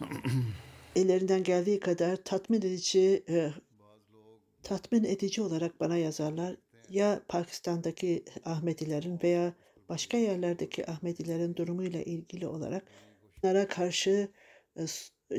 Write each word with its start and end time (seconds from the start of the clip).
ellerinden 0.96 1.42
geldiği 1.42 1.80
kadar 1.80 2.16
tatmin 2.16 2.58
edici 2.58 3.24
e, 3.28 3.50
tatmin 4.62 5.04
edici 5.04 5.42
olarak 5.42 5.80
bana 5.80 5.96
yazarlar. 5.96 6.56
Ya 6.90 7.22
Pakistan'daki 7.28 8.24
Ahmedilerin 8.44 9.20
veya 9.22 9.54
başka 9.88 10.16
yerlerdeki 10.16 10.90
Ahmedilerin 10.90 11.56
durumuyla 11.56 12.02
ilgili 12.02 12.46
olarak 12.46 12.84
onlara 13.44 13.68
karşı 13.68 14.28
e, 14.76 14.86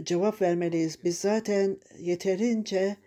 cevap 0.03 0.41
vermeliyiz. 0.41 1.03
Biz 1.03 1.19
zaten 1.19 1.77
yeterince 1.99 2.97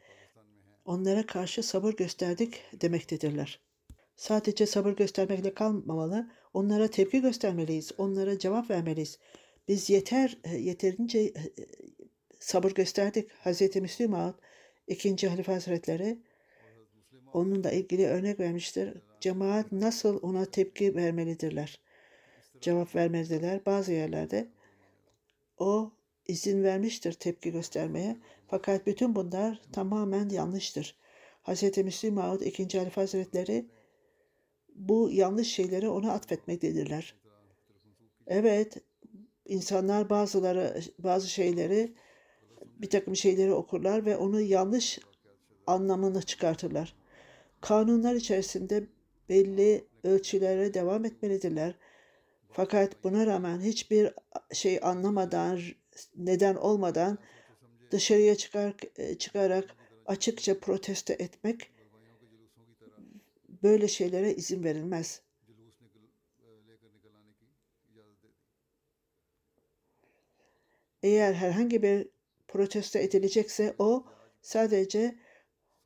onlara 0.85 1.27
karşı 1.27 1.63
sabır 1.63 1.93
gösterdik 1.93 2.63
demektedirler. 2.81 3.61
Sadece 4.17 4.67
sabır 4.67 4.93
göstermekle 4.93 5.55
kalmamalı, 5.55 6.31
onlara 6.55 6.89
tepki 6.89 7.21
göstermeliyiz, 7.21 7.93
onlara 7.99 8.39
cevap 8.39 8.71
vermeliyiz. 8.71 9.19
Biz 9.69 9.91
yeter, 9.91 10.39
e, 10.45 10.57
yeterince 10.57 11.19
e, 11.19 11.33
sabır 12.41 12.71
gösterdik. 12.71 13.31
Hz. 13.45 13.77
Müslim 13.77 14.11
Maud, 14.11 14.35
ikinci 14.87 15.29
Halife 15.29 15.53
Hazretleri 15.53 16.19
onunla 17.33 17.73
ilgili 17.73 18.07
örnek 18.07 18.41
vermiştir. 18.41 18.95
Cemaat 19.21 19.73
nasıl 19.73 20.23
ona 20.23 20.45
tepki 20.45 20.95
vermelidirler? 20.95 21.81
Cevap 22.61 22.95
vermelidirler. 22.95 23.67
Bazı 23.67 23.93
yerlerde 23.93 24.49
o 25.59 25.93
izin 26.29 26.63
vermiştir 26.63 27.13
tepki 27.13 27.53
göstermeye. 27.53 28.17
Fakat 28.49 28.87
bütün 28.87 29.15
bunlar 29.15 29.63
tamamen 29.73 30.29
yanlıştır. 30.29 30.97
Hz. 31.43 31.79
Müslim 31.79 32.15
Maud 32.15 32.41
ikinci 32.41 32.79
Halife 32.79 33.01
Hazretleri 33.01 33.67
bu 34.75 35.11
yanlış 35.13 35.49
şeyleri 35.49 35.89
ona 35.89 36.13
atfetmektedirler. 36.13 37.15
Evet, 38.27 38.77
insanlar 39.47 40.11
bazıları 40.11 40.81
bazı 40.99 41.29
şeyleri 41.29 41.95
bir 42.65 42.91
takım 42.91 43.17
şeyleri 43.17 43.53
okurlar 43.53 44.07
ve 44.07 44.17
onu 44.17 44.41
yanlış 44.41 44.99
anlamını 45.67 46.23
çıkartırlar. 46.23 46.97
Kanunlar 47.61 48.15
içerisinde 48.15 48.87
belli 49.29 49.85
ölçülere 50.05 50.75
devam 50.75 51.05
etmelidirler. 51.05 51.75
Fakat 52.51 53.05
buna 53.05 53.27
rağmen 53.27 53.61
hiçbir 53.61 54.13
şey 54.53 54.79
anlamadan, 54.83 55.61
neden 56.17 56.55
olmadan 56.55 57.19
dışarıya 57.91 58.37
çıkar, 58.37 58.75
çıkarak 59.19 59.77
açıkça 60.07 60.61
protesto 60.61 61.13
etmek 61.13 61.71
böyle 63.63 63.89
şeylere 63.89 64.35
izin 64.35 64.65
verilmez. 64.65 65.21
Eğer 71.03 71.35
herhangi 71.35 71.83
bir 71.83 72.09
protesto 72.49 72.99
edilecekse 72.99 73.75
o 73.79 74.07
sadece 74.43 75.19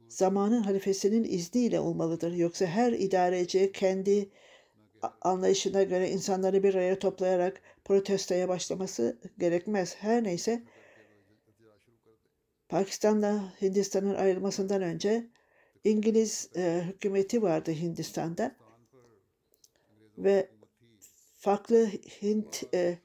zamanın 0.08 0.62
halifesinin 0.62 1.24
izniyle 1.24 1.80
olmalıdır. 1.80 2.32
Yoksa 2.32 2.66
her 2.66 2.92
idareci 2.92 3.72
kendi 3.72 4.30
anlayışına 5.20 5.82
göre 5.82 6.10
insanları 6.10 6.62
bir 6.62 6.74
araya 6.74 6.98
toplayarak 6.98 7.62
protestoya 7.84 8.48
başlaması 8.48 9.18
gerekmez. 9.38 9.96
Her 9.98 10.24
neyse 10.24 10.62
Pakistan'la 12.68 13.52
Hindistan'ın 13.62 14.14
ayrılmasından 14.14 14.82
önce 14.82 15.26
İngiliz 15.84 16.50
e, 16.56 16.82
hükümeti 16.86 17.42
vardı 17.42 17.70
Hindistan'da 17.70 18.56
ve 20.18 20.50
farklı 21.36 21.86
Hint 22.22 22.74
e, 22.74 22.98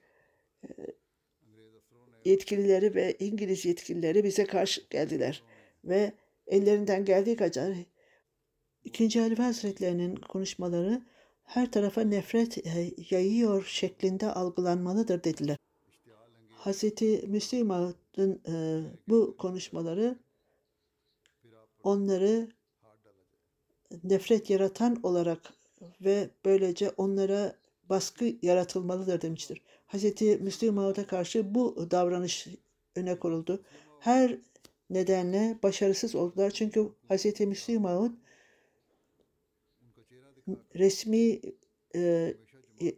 yetkilileri 2.25 2.95
ve 2.95 3.15
İngiliz 3.19 3.65
yetkilileri 3.65 4.23
bize 4.23 4.45
karşı 4.45 4.81
geldiler 4.89 5.43
ve 5.83 6.11
ellerinden 6.47 7.05
geldiği 7.05 7.35
kadar 7.35 7.73
İkinci 8.83 9.19
Halife 9.19 9.43
Hazretlerinin 9.43 10.15
konuşmaları 10.15 11.01
her 11.43 11.71
tarafa 11.71 12.01
nefret 12.01 12.57
e, 12.57 12.91
yayıyor 13.09 13.65
şeklinde 13.65 14.31
algılanmalıdır 14.31 15.23
dediler. 15.23 15.57
Hazreti 16.49 17.23
Müslim 17.27 17.67
Maud'un 17.67 18.41
e, 18.47 18.81
bu 19.07 19.37
konuşmaları 19.37 20.19
onları 21.83 22.49
nefret 24.03 24.49
yaratan 24.49 24.99
olarak 25.03 25.53
ve 26.01 26.29
böylece 26.45 26.89
onlara 26.89 27.55
baskı 27.89 28.33
yaratılmalıdır 28.41 29.21
demiştir. 29.21 29.61
Hz. 29.93 30.21
Müslim 30.21 30.73
Maud'a 30.73 31.07
karşı 31.07 31.55
bu 31.55 31.91
davranış 31.91 32.47
öne 32.95 33.19
konuldu. 33.19 33.63
Her 33.99 34.37
nedenle 34.89 35.57
başarısız 35.63 36.15
oldular. 36.15 36.51
Çünkü 36.51 36.89
Hz. 37.09 37.39
Müslim 37.39 37.81
Maud 37.81 38.11
resmi 40.75 41.39
e, 41.95 42.33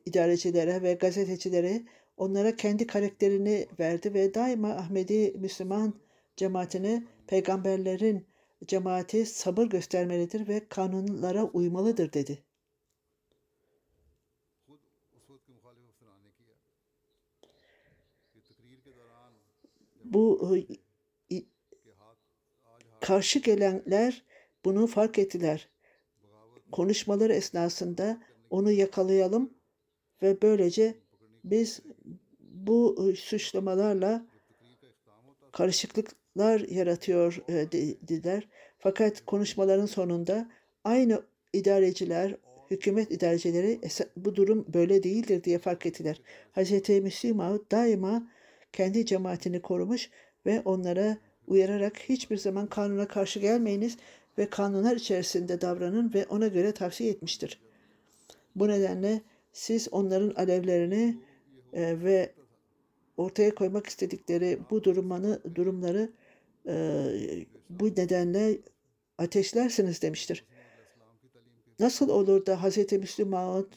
idarecilere 0.05 0.81
ve 0.81 0.93
gazetecilere 0.93 1.83
onlara 2.17 2.55
kendi 2.55 2.87
karakterini 2.87 3.67
verdi 3.79 4.13
ve 4.13 4.33
daima 4.33 4.69
Ahmedi 4.69 5.33
Müslüman 5.37 5.93
cemaatine 6.37 7.03
peygamberlerin 7.27 8.25
cemaati 8.67 9.25
sabır 9.25 9.65
göstermelidir 9.65 10.47
ve 10.47 10.67
kanunlara 10.69 11.43
uymalıdır 11.43 12.13
dedi. 12.13 12.43
Bu 20.13 20.57
e, 21.31 21.35
karşı 23.01 23.39
gelenler 23.39 24.23
bunu 24.65 24.87
fark 24.87 25.19
ettiler. 25.19 25.69
Konuşmaları 26.71 27.33
esnasında 27.33 28.21
onu 28.49 28.71
yakalayalım 28.71 29.53
ve 30.21 30.41
böylece 30.41 30.95
biz 31.43 31.81
bu 32.39 33.09
e, 33.11 33.15
suçlamalarla 33.15 34.25
karışıklıklar 35.51 36.59
yaratıyor 36.59 37.43
e, 37.47 37.53
de- 37.53 37.97
dediler. 38.07 38.47
Fakat 38.79 39.25
konuşmaların 39.25 39.85
sonunda 39.85 40.49
aynı 40.83 41.23
idareciler, 41.53 42.35
hükümet 42.71 43.11
idarecileri 43.11 43.79
"Esa- 43.83 44.09
bu 44.17 44.35
durum 44.35 44.65
böyle 44.73 45.03
değildir 45.03 45.43
diye 45.43 45.59
fark 45.59 45.85
ettiler. 45.85 46.21
Hz. 46.55 46.89
Müslim 46.89 47.35
Maud 47.35 47.71
daima 47.71 48.27
kendi 48.73 49.05
cemaatini 49.05 49.61
korumuş 49.61 50.09
ve 50.45 50.61
onlara 50.65 51.17
uyararak 51.47 51.99
hiçbir 51.99 52.37
zaman 52.37 52.67
kanuna 52.67 53.07
karşı 53.07 53.39
gelmeyiniz 53.39 53.97
ve 54.37 54.49
kanunlar 54.49 54.95
içerisinde 54.95 55.61
davranın 55.61 56.13
ve 56.13 56.25
ona 56.25 56.47
göre 56.47 56.71
tavsiye 56.71 57.11
etmiştir. 57.11 57.61
Bu 58.55 58.67
nedenle 58.67 59.21
siz 59.53 59.87
onların 59.91 60.33
alevlerini 60.35 61.17
e, 61.73 62.03
ve 62.03 62.33
ortaya 63.17 63.55
koymak 63.55 63.87
istedikleri 63.87 64.59
bu 64.69 64.83
durumanı, 64.83 65.55
durumları 65.55 66.09
e, 66.67 66.75
bu 67.69 67.87
nedenle 67.87 68.57
ateşlersiniz 69.17 70.01
demiştir. 70.01 70.45
Nasıl 71.79 72.09
olur 72.09 72.45
da 72.45 72.63
Hz. 72.63 72.91
Müslüm 72.91 73.29
Maud 73.29 73.73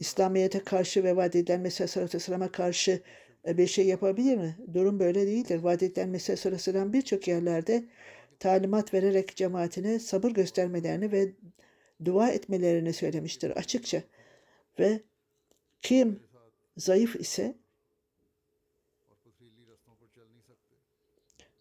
İslamiyet'e 0.00 0.64
karşı 0.64 1.04
ve 1.04 1.16
vaat 1.16 1.36
edilen 1.36 1.60
Mesih 1.60 1.96
Aleyhisselam'a 1.96 2.52
karşı 2.52 3.02
bir 3.46 3.66
şey 3.66 3.86
yapabilir 3.86 4.36
mi? 4.36 4.56
Durum 4.74 5.00
böyle 5.00 5.26
değildir. 5.26 5.58
Vaat 5.58 5.82
edilen 5.82 6.08
Mesih 6.08 6.46
Aleyhisselam 6.46 6.92
birçok 6.92 7.28
yerlerde 7.28 7.84
talimat 8.38 8.94
vererek 8.94 9.36
cemaatine 9.36 9.98
sabır 9.98 10.30
göstermelerini 10.30 11.12
ve 11.12 11.32
dua 12.04 12.30
etmelerini 12.30 12.92
söylemiştir 12.92 13.50
açıkça. 13.50 14.02
Ve 14.78 15.00
kim 15.80 16.20
zayıf 16.76 17.16
ise 17.16 17.54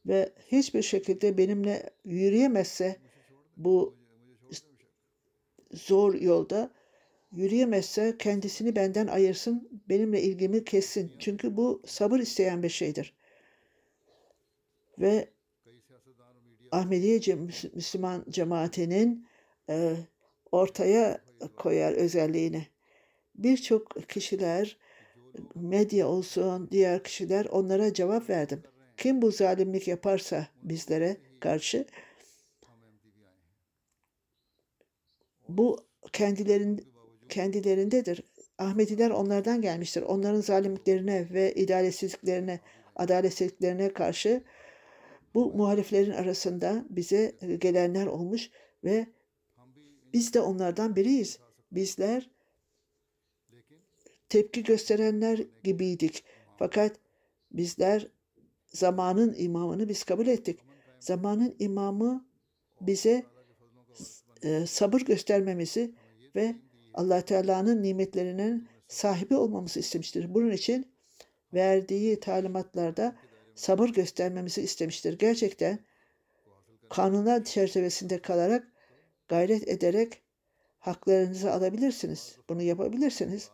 ve 0.05 0.33
hiçbir 0.51 0.81
şekilde 0.81 1.37
benimle 1.37 1.89
yürüyemezse 2.05 2.95
bu 3.57 3.95
zor 5.71 6.13
yolda 6.13 6.71
yürüyemezse 7.31 8.15
kendisini 8.19 8.75
benden 8.75 9.07
ayırsın, 9.07 9.81
benimle 9.89 10.21
ilgimi 10.21 10.63
kessin. 10.63 11.11
Çünkü 11.19 11.57
bu 11.57 11.81
sabır 11.85 12.19
isteyen 12.19 12.63
bir 12.63 12.69
şeydir. 12.69 13.13
Ve 14.99 15.29
Ahmediye 16.71 17.35
Müslüman 17.73 18.25
cemaatinin 18.29 19.27
e, 19.69 19.95
ortaya 20.51 21.21
koyar 21.57 21.93
özelliğini. 21.93 22.67
Birçok 23.35 24.09
kişiler, 24.09 24.77
medya 25.55 26.07
olsun, 26.07 26.69
diğer 26.71 27.03
kişiler 27.03 27.45
onlara 27.45 27.93
cevap 27.93 28.29
verdim. 28.29 28.63
Kim 28.97 29.21
bu 29.21 29.31
zalimlik 29.31 29.87
yaparsa 29.87 30.47
bizlere 30.63 31.17
karşı 31.39 31.85
bu 35.49 35.85
kendilerin 36.13 36.94
kendilerindedir. 37.29 38.23
Ahmediler 38.57 39.09
onlardan 39.09 39.61
gelmiştir. 39.61 40.01
Onların 40.01 40.41
zalimliklerine 40.41 41.27
ve 41.33 41.53
adaletsizliklerine, 41.63 42.59
adaletsizliklerine 42.95 43.93
karşı 43.93 44.43
bu 45.33 45.53
muhaliflerin 45.53 46.11
arasında 46.11 46.85
bize 46.89 47.35
gelenler 47.59 48.05
olmuş 48.05 48.49
ve 48.83 49.07
biz 50.13 50.33
de 50.33 50.41
onlardan 50.41 50.95
biriyiz. 50.95 51.39
Bizler 51.71 52.29
tepki 54.29 54.63
gösterenler 54.63 55.41
gibiydik. 55.63 56.23
Fakat 56.57 56.99
bizler 57.51 58.07
zamanın 58.67 59.35
imamını 59.37 59.89
biz 59.89 60.03
kabul 60.03 60.27
ettik. 60.27 60.59
Zamanın 60.99 61.55
imamı 61.59 62.27
bize 62.81 63.25
e, 64.43 64.65
sabır 64.65 65.01
göstermemizi 65.01 65.95
ve 66.35 66.55
allah 66.95 67.21
Teala'nın 67.21 67.83
nimetlerinin 67.83 68.67
sahibi 68.87 69.35
olmamızı 69.35 69.79
istemiştir. 69.79 70.33
Bunun 70.33 70.51
için 70.51 70.95
verdiği 71.53 72.19
talimatlarda 72.19 73.15
sabır 73.55 73.89
göstermemizi 73.89 74.61
istemiştir. 74.61 75.17
Gerçekten 75.17 75.79
kanunlar 76.89 77.43
çerçevesinde 77.43 78.21
kalarak 78.21 78.67
gayret 79.27 79.67
ederek 79.67 80.23
haklarınızı 80.79 81.51
alabilirsiniz. 81.51 82.37
Bunu 82.49 82.61
yapabilirsiniz. 82.61 83.49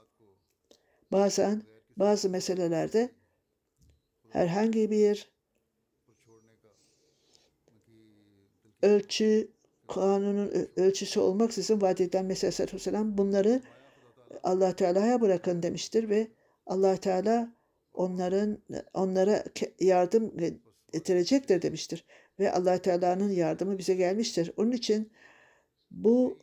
Bazen 1.11 1.63
bazı 1.97 2.29
meselelerde 2.29 3.09
herhangi 4.29 4.91
bir 4.91 5.31
ölçü 8.81 9.51
kanunun 9.93 10.69
ölçüsü 10.75 11.19
olmaksızın 11.19 11.81
vaat 11.81 12.01
edilen 12.01 12.25
Mesih 12.25 12.59
Aleyhisselam 12.59 13.17
bunları 13.17 13.61
allah 14.43 14.75
Teala'ya 14.75 15.21
bırakın 15.21 15.63
demiştir 15.63 16.09
ve 16.09 16.27
allah 16.65 16.97
Teala 16.97 17.55
onların 17.93 18.57
onlara 18.93 19.43
yardım 19.79 20.33
getirecektir 20.93 21.61
demiştir. 21.61 22.05
Ve 22.39 22.51
allah 22.51 22.77
Teala'nın 22.77 23.29
yardımı 23.29 23.77
bize 23.77 23.95
gelmiştir. 23.95 24.51
Onun 24.57 24.71
için 24.71 25.11
bu 25.91 26.39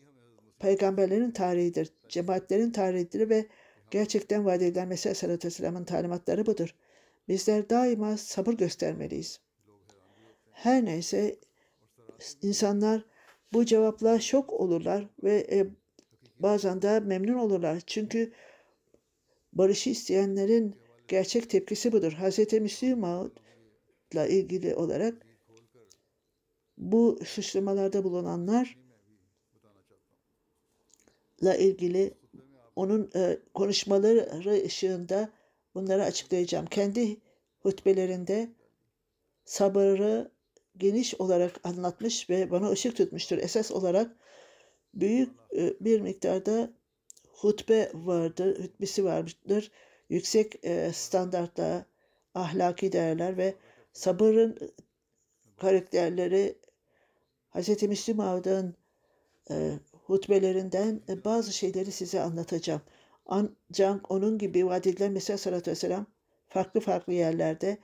peygamberlerin 0.58 1.30
tarihidir, 1.30 1.92
cemaatlerin 2.08 2.70
tarihidir 2.70 3.30
ve 3.30 3.46
gerçekten 3.90 4.44
vaat 4.44 4.62
edilen 4.62 4.88
Mesih 4.88 5.24
Aleyhisselam'ın 5.24 5.84
talimatları 5.84 6.46
budur. 6.46 6.74
Bizler 7.28 7.70
daima 7.70 8.16
sabır 8.16 8.52
göstermeliyiz. 8.52 9.40
Her 10.52 10.84
neyse 10.84 11.36
insanlar 12.42 13.04
bu 13.52 13.64
cevapla 13.64 14.20
şok 14.20 14.52
olurlar 14.52 15.08
ve 15.22 15.46
e, 15.50 15.66
bazen 16.38 16.82
de 16.82 17.00
memnun 17.00 17.34
olurlar. 17.34 17.80
Çünkü 17.86 18.32
barışı 19.52 19.90
isteyenlerin 19.90 20.76
gerçek 21.08 21.50
tepkisi 21.50 21.92
budur. 21.92 22.12
Hz. 22.12 22.52
Müslim 22.52 22.98
Maud'la 22.98 24.26
ilgili 24.26 24.74
olarak 24.74 25.26
bu 26.78 27.18
suçlamalarda 27.24 28.04
bulunanlar 28.04 28.78
la 31.42 31.54
ilgili 31.54 32.14
onun 32.76 33.10
e, 33.14 33.38
konuşmaları 33.54 34.30
ışığında 34.64 35.32
bunları 35.74 36.04
açıklayacağım. 36.04 36.66
Kendi 36.66 37.16
hutbelerinde 37.60 38.48
sabırı 39.44 40.30
geniş 40.78 41.14
olarak 41.20 41.60
anlatmış 41.64 42.30
ve 42.30 42.50
bana 42.50 42.70
ışık 42.70 42.96
tutmuştur. 42.96 43.38
Esas 43.38 43.70
olarak 43.70 44.16
büyük 44.94 45.30
e, 45.56 45.74
bir 45.80 46.00
miktarda 46.00 46.70
hutbe 47.28 47.90
vardır, 47.94 48.64
hutbesi 48.64 49.04
vardır. 49.04 49.70
Yüksek 50.08 50.64
e, 50.64 50.92
standartla 50.92 51.86
ahlaki 52.34 52.92
değerler 52.92 53.36
ve 53.36 53.54
sabırın 53.92 54.58
karakterleri 55.56 56.58
Hz. 57.54 57.82
Müslüm 57.82 58.20
Ağa'nın 58.20 58.74
e, 59.50 59.72
hutbelerinden 59.92 61.00
bazı 61.24 61.52
şeyleri 61.52 61.92
size 61.92 62.20
anlatacağım. 62.20 62.82
Ancak 63.26 64.10
onun 64.10 64.38
gibi 64.38 64.66
vaat 64.66 64.86
edilen 64.86 65.12
Mesih 65.12 65.36
Sallallahu 65.36 65.70
Vesselam 65.70 66.06
farklı 66.48 66.80
farklı 66.80 67.12
yerlerde 67.12 67.78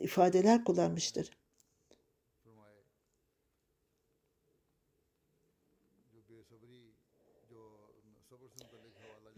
ifadeler 0.00 0.64
kullanmıştır. 0.64 1.39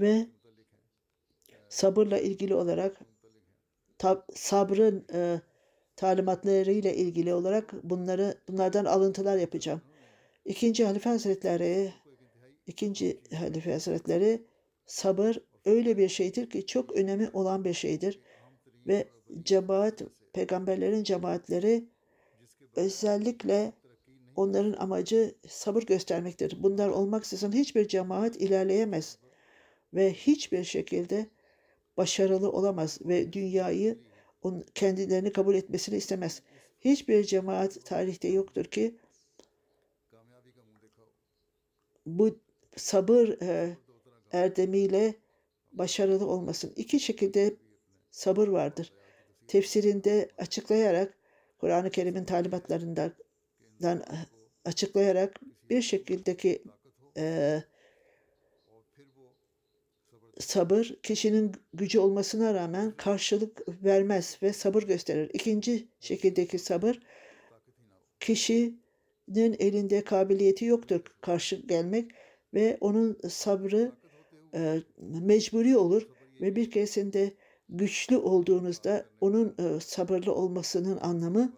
Ve 0.03 0.27
sabırla 1.69 2.19
ilgili 2.19 2.55
olarak 2.55 3.01
tab, 3.99 4.19
sabrın 4.35 5.07
e, 5.13 5.41
talimatlarıyla 5.97 6.91
ilgili 6.93 7.35
olarak 7.35 7.73
bunları 7.83 8.35
bunlardan 8.49 8.85
alıntılar 8.85 9.37
yapacağım. 9.37 9.83
İkinci 10.45 10.85
Halife 10.85 11.11
Hazretleri 11.11 11.93
ikinci 12.67 13.21
Halife 13.35 13.73
Hazretleri 13.73 14.47
sabır 14.87 15.37
öyle 15.65 15.97
bir 15.97 16.09
şeydir 16.09 16.51
ki 16.51 16.67
çok 16.67 16.97
önemi 16.97 17.31
olan 17.33 17.65
bir 17.65 17.75
şeydir 17.75 18.21
ve 18.87 19.09
cemaat 19.43 20.03
peygamberlerin 20.33 21.05
cemaatleri 21.05 21.85
özellikle 22.77 23.73
onların 24.37 24.73
amacı 24.73 25.35
sabır 25.49 25.83
göstermektir. 25.83 26.63
Bunlar 26.63 26.89
olmaksızın 26.89 27.53
hiçbir 27.53 27.89
cemaat 27.89 28.37
ilerleyemez 28.37 29.19
ve 29.95 30.13
hiçbir 30.13 30.65
şekilde 30.65 31.27
başarılı 31.97 32.53
olamaz 32.53 32.99
ve 33.05 33.33
dünyayı 33.33 33.99
kendilerini 34.75 35.33
kabul 35.33 35.55
etmesini 35.55 35.97
istemez. 35.97 36.43
Hiçbir 36.81 37.25
cemaat 37.25 37.85
tarihte 37.85 38.29
yoktur 38.29 38.65
ki 38.65 38.97
bu 42.07 42.39
sabır 42.77 43.29
e, 43.43 43.77
erdemiyle 44.33 45.15
başarılı 45.73 46.27
olmasın. 46.27 46.73
İki 46.77 47.01
şekilde 47.01 47.57
sabır 48.11 48.49
vardır. 48.49 48.93
Tefsirinde 49.49 50.29
açıklayarak 50.39 51.19
Kur'an-ı 51.59 51.91
Kerim'in 51.91 52.25
talimatlarından 52.25 53.13
açıklayarak 54.65 55.41
bir 55.71 55.83
şekildeki 55.83 56.63
e, 57.17 57.63
sabır 60.39 60.97
kişinin 61.03 61.53
gücü 61.75 61.99
olmasına 61.99 62.55
rağmen 62.55 62.93
karşılık 62.97 63.85
vermez 63.85 64.39
ve 64.43 64.53
sabır 64.53 64.83
gösterir. 64.83 65.31
İkinci 65.33 65.89
şekildeki 66.01 66.59
sabır 66.59 67.01
kişi 68.21 68.75
elinde 69.37 70.05
kabiliyeti 70.05 70.65
yoktur 70.65 71.01
karşı 71.21 71.57
gelmek 71.57 72.11
ve 72.55 72.79
onun 72.81 73.19
sabrı 73.29 73.93
e, 74.55 74.83
mecburi 74.99 75.77
olur 75.77 76.09
ve 76.41 76.57
bir 76.57 76.71
keresinde 76.71 77.33
güçlü 77.69 78.17
olduğunuzda 78.17 79.07
onun 79.21 79.55
e, 79.59 79.81
sabırlı 79.81 80.35
olmasının 80.35 80.99
anlamı 81.01 81.53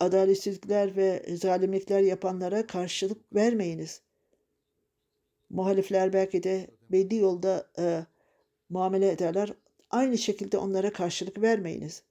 adaletsizlikler 0.00 0.96
ve 0.96 1.36
zalimlikler 1.36 2.00
yapanlara 2.00 2.66
karşılık 2.66 3.34
vermeyiniz. 3.34 4.02
Muhalifler 5.50 6.12
belki 6.12 6.42
de 6.42 6.70
belli 6.90 7.16
yolda 7.16 7.70
e, 7.78 8.06
muamele 8.68 9.10
ederler. 9.10 9.54
Aynı 9.90 10.18
şekilde 10.18 10.58
onlara 10.58 10.92
karşılık 10.92 11.42
vermeyiniz. 11.42 12.02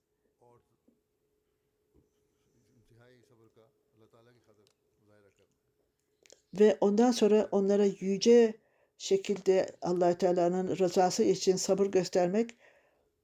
Ve 6.60 6.77
ondan 6.81 7.12
sonra 7.12 7.48
onlara 7.51 7.86
yüce 7.86 8.53
şekilde 8.98 9.75
allah 9.81 10.17
Teala'nın 10.17 10.77
rızası 10.77 11.24
için 11.24 11.55
sabır 11.55 11.86
göstermek 11.86 12.55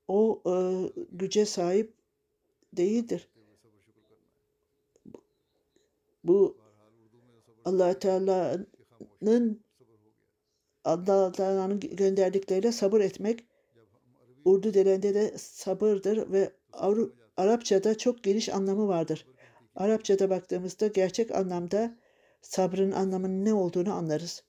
o 0.07 0.41
e, 0.45 0.53
güce 1.12 1.45
sahip 1.45 1.93
değildir. 2.74 3.29
Bu 6.27 6.58
allah 7.65 8.00
Teala'nın 8.00 9.63
allah 10.84 11.32
Teala'nın 11.32 11.79
gönderdikleriyle 11.79 12.72
sabır 12.72 13.01
etmek 13.01 13.46
Urdu 14.46 14.74
dilinde 14.74 15.13
de 15.13 15.38
sabırdır 15.38 16.32
ve 16.32 16.51
Arapçada 17.38 17.98
çok 17.98 18.24
geniş 18.24 18.50
anlamı 18.50 18.88
vardır. 18.88 19.27
Arapçada 19.75 20.29
baktığımızda 20.29 20.88
gerçek 20.88 21.32
anlamda 21.32 21.98
sabrın 22.41 22.91
anlamının 22.91 23.46
ne 23.46 23.53
olduğunu 23.53 23.94
anlarız. 23.94 24.44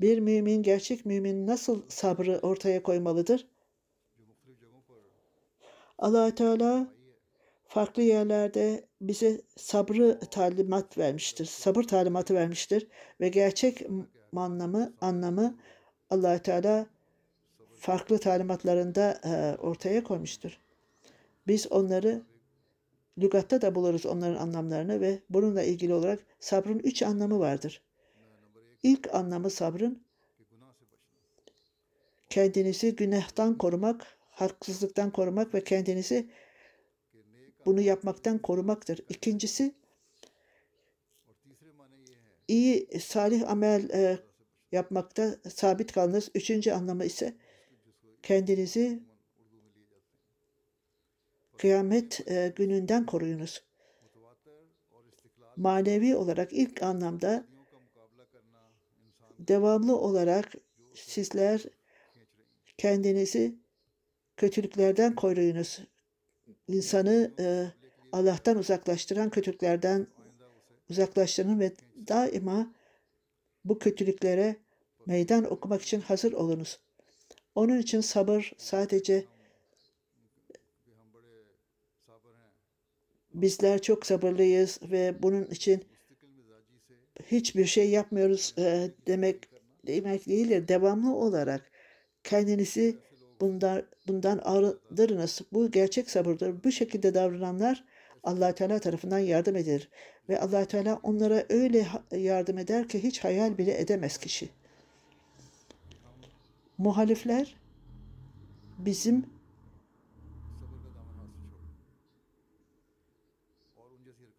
Bir 0.00 0.18
mümin, 0.18 0.62
gerçek 0.62 1.06
mümin 1.06 1.46
nasıl 1.46 1.82
sabrı 1.88 2.38
ortaya 2.38 2.82
koymalıdır? 2.82 3.46
allah 5.98 6.34
Teala 6.34 6.99
farklı 7.70 8.02
yerlerde 8.02 8.84
bize 9.00 9.40
sabrı 9.56 10.20
talimat 10.30 10.98
vermiştir. 10.98 11.44
Sabır 11.44 11.82
talimatı 11.82 12.34
vermiştir 12.34 12.86
ve 13.20 13.28
gerçek 13.28 13.82
anlamı 14.36 14.94
anlamı 15.00 15.58
allah 16.10 16.38
Teala 16.38 16.86
farklı 17.78 18.18
talimatlarında 18.18 19.20
ortaya 19.62 20.04
koymuştur. 20.04 20.58
Biz 21.46 21.72
onları 21.72 22.22
lügatta 23.18 23.62
da 23.62 23.74
buluruz 23.74 24.06
onların 24.06 24.36
anlamlarını 24.36 25.00
ve 25.00 25.18
bununla 25.30 25.62
ilgili 25.62 25.94
olarak 25.94 26.26
sabrın 26.40 26.78
üç 26.78 27.02
anlamı 27.02 27.38
vardır. 27.38 27.82
İlk 28.82 29.14
anlamı 29.14 29.50
sabrın 29.50 30.02
kendinizi 32.30 32.96
günahtan 32.96 33.58
korumak, 33.58 34.18
haksızlıktan 34.30 35.10
korumak 35.10 35.54
ve 35.54 35.64
kendinizi 35.64 36.30
bunu 37.66 37.80
yapmaktan 37.80 38.38
korumaktır. 38.38 39.00
İkincisi 39.08 39.74
iyi 42.48 43.00
salih 43.00 43.50
amel 43.50 43.90
e, 43.90 44.18
yapmakta 44.72 45.36
sabit 45.48 45.92
kalınız. 45.92 46.30
Üçüncü 46.34 46.72
anlamı 46.72 47.04
ise 47.04 47.34
kendinizi 48.22 49.02
kıyamet 51.58 52.30
e, 52.30 52.52
gününden 52.56 53.06
koruyunuz. 53.06 53.62
Manevi 55.56 56.16
olarak 56.16 56.52
ilk 56.52 56.82
anlamda 56.82 57.46
devamlı 59.38 59.96
olarak 59.96 60.54
sizler 60.94 61.64
kendinizi 62.78 63.54
kötülüklerden 64.36 65.14
koruyunuz. 65.14 65.80
İnsanı 66.72 67.30
e, 67.38 67.66
Allah'tan 68.12 68.58
uzaklaştıran 68.58 69.30
kötülüklerden 69.30 70.06
uzaklaştırın 70.90 71.60
ve 71.60 71.72
daima 72.08 72.74
bu 73.64 73.78
kötülüklere 73.78 74.56
meydan 75.06 75.52
okumak 75.52 75.82
için 75.82 76.00
hazır 76.00 76.32
olunuz. 76.32 76.78
Onun 77.54 77.78
için 77.78 78.00
sabır 78.00 78.52
sadece 78.58 79.24
bizler 83.34 83.82
çok 83.82 84.06
sabırlıyız 84.06 84.80
ve 84.82 85.22
bunun 85.22 85.44
için 85.44 85.84
hiçbir 87.26 87.66
şey 87.66 87.90
yapmıyoruz 87.90 88.54
e, 88.58 88.90
demek 89.06 89.48
demek 89.86 90.26
değildir. 90.28 90.68
Devamlı 90.68 91.14
olarak 91.14 91.70
kendinizi 92.24 92.98
bundan 93.40 93.82
bundan 94.08 94.38
arındırınız. 94.38 95.40
Bu 95.52 95.70
gerçek 95.70 96.10
sabırdır. 96.10 96.64
Bu 96.64 96.72
şekilde 96.72 97.14
davrananlar 97.14 97.84
allah 98.24 98.54
Teala 98.54 98.78
tarafından 98.78 99.18
yardım 99.18 99.56
edilir. 99.56 99.88
Ve 100.28 100.40
allah 100.40 100.64
Teala 100.64 101.00
onlara 101.02 101.44
öyle 101.48 101.86
yardım 102.12 102.58
eder 102.58 102.88
ki 102.88 103.02
hiç 103.02 103.24
hayal 103.24 103.58
bile 103.58 103.80
edemez 103.80 104.18
kişi. 104.18 104.48
Muhalifler 106.78 107.56
bizim 108.78 109.26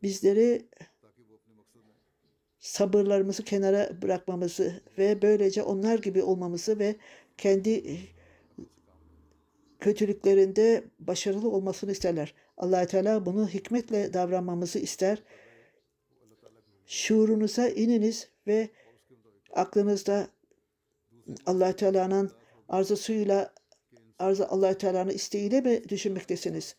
bizleri 0.04 0.68
sabırlarımızı 2.60 3.44
kenara 3.44 4.02
bırakmamızı 4.02 4.82
ve 4.98 5.22
böylece 5.22 5.64
onlar 5.64 6.00
gibi 6.00 6.24
olmamızı 6.24 6.80
ve 6.80 6.96
kendi 7.38 8.00
kötülüklerinde 9.82 10.84
başarılı 11.00 11.50
olmasını 11.50 11.92
isterler. 11.92 12.34
allah 12.58 12.88
Teala 12.88 13.26
bunu 13.26 13.48
hikmetle 13.50 14.14
davranmamızı 14.14 14.80
ister. 14.80 15.24
Şuurunuza 16.86 17.68
ininiz 17.68 18.30
ve 18.48 18.70
aklınızda 19.54 20.28
allah 21.46 21.76
Teala'nın 21.76 22.32
arzusuyla 22.70 23.54
arzu 24.20 24.46
allah 24.50 24.78
Teala'nın 24.78 25.10
isteğiyle 25.10 25.62
mi 25.62 25.90
düşünmektesiniz? 25.90 26.76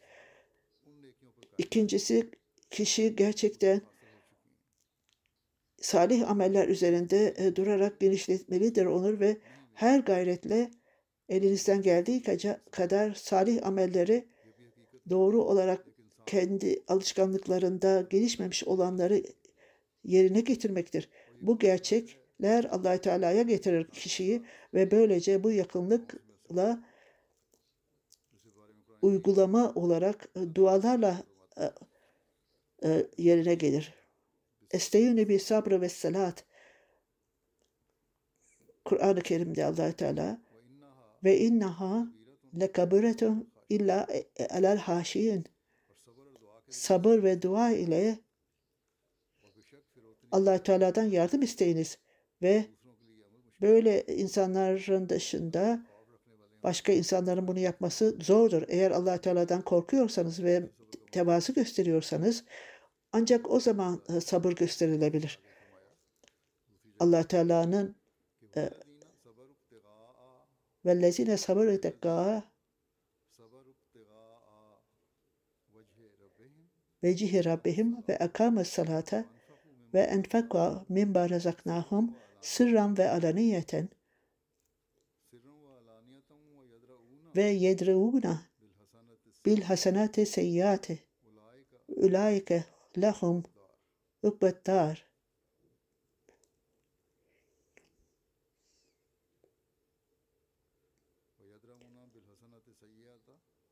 İkincisi 1.58 2.30
kişi 2.70 3.16
gerçekten 3.16 3.80
salih 5.80 6.30
ameller 6.30 6.68
üzerinde 6.68 7.34
e, 7.36 7.56
durarak 7.56 8.00
genişletmelidir 8.00 8.86
onur 8.86 9.20
ve 9.20 9.36
her 9.74 10.00
gayretle 10.00 10.70
elinizden 11.32 11.82
geldiği 11.82 12.22
kadar 12.70 13.14
salih 13.14 13.66
amelleri 13.66 14.28
doğru 15.10 15.42
olarak 15.42 15.86
kendi 16.26 16.82
alışkanlıklarında 16.88 18.00
gelişmemiş 18.10 18.64
olanları 18.64 19.22
yerine 20.04 20.40
getirmektir. 20.40 21.08
Bu 21.40 21.58
gerçekler 21.58 22.64
allah 22.64 23.00
Teala'ya 23.00 23.42
getirir 23.42 23.88
kişiyi 23.90 24.42
ve 24.74 24.90
böylece 24.90 25.44
bu 25.44 25.50
yakınlıkla 25.50 26.84
uygulama 29.02 29.72
olarak 29.74 30.28
e, 30.36 30.54
dualarla 30.54 31.22
e, 31.60 31.64
e, 32.84 33.06
yerine 33.18 33.54
gelir. 33.54 33.94
Esteyüne 34.70 35.28
bi 35.28 35.38
sabrı 35.38 35.80
ve 35.80 35.88
salat. 35.88 36.44
Kur'an-ı 38.84 39.20
Kerim'de 39.20 39.64
allah 39.64 39.92
Teala 39.92 40.41
ve 41.24 41.38
innaha 41.38 42.06
lekabiretun 42.60 43.52
illa 43.68 44.06
alel 44.50 44.78
haşiyin. 44.78 45.44
Sabır 46.70 47.22
ve 47.22 47.42
dua 47.42 47.70
ile 47.70 48.18
allah 50.32 50.62
Teala'dan 50.62 51.04
yardım 51.04 51.42
isteyiniz 51.42 51.98
ve 52.42 52.64
böyle 53.60 54.06
insanların 54.06 55.08
dışında 55.08 55.86
başka 56.62 56.92
insanların 56.92 57.48
bunu 57.48 57.58
yapması 57.58 58.16
zordur. 58.20 58.62
Eğer 58.68 58.90
allah 58.90 59.20
Teala'dan 59.20 59.62
korkuyorsanız 59.62 60.42
ve 60.42 60.70
tevazu 61.12 61.54
gösteriyorsanız 61.54 62.44
ancak 63.12 63.50
o 63.50 63.60
zaman 63.60 64.02
e, 64.16 64.20
sabır 64.20 64.52
gösterilebilir. 64.52 65.38
allah 66.98 67.22
Teala'nın 67.22 67.96
e, 68.56 68.70
Vellezine 70.86 71.36
sabır 71.36 71.66
ettekâhe 71.66 72.42
vecihi 77.02 77.44
rabbihim 77.44 77.96
ve 78.08 78.12
ekame 78.12 78.64
salate 78.64 79.24
ve 79.94 80.00
enfeka 80.00 80.84
mimba 80.88 81.30
razaknahum 81.30 82.16
sırran 82.40 82.98
ve 82.98 83.10
alaniyeten 83.10 83.88
ve 87.36 87.42
yedreuna 87.42 88.42
bil 89.46 89.62
hasenate 89.62 90.26
seyyate 90.26 90.98
ulaike 91.88 92.64
lehum 92.98 93.44
ukbettar 94.22 95.11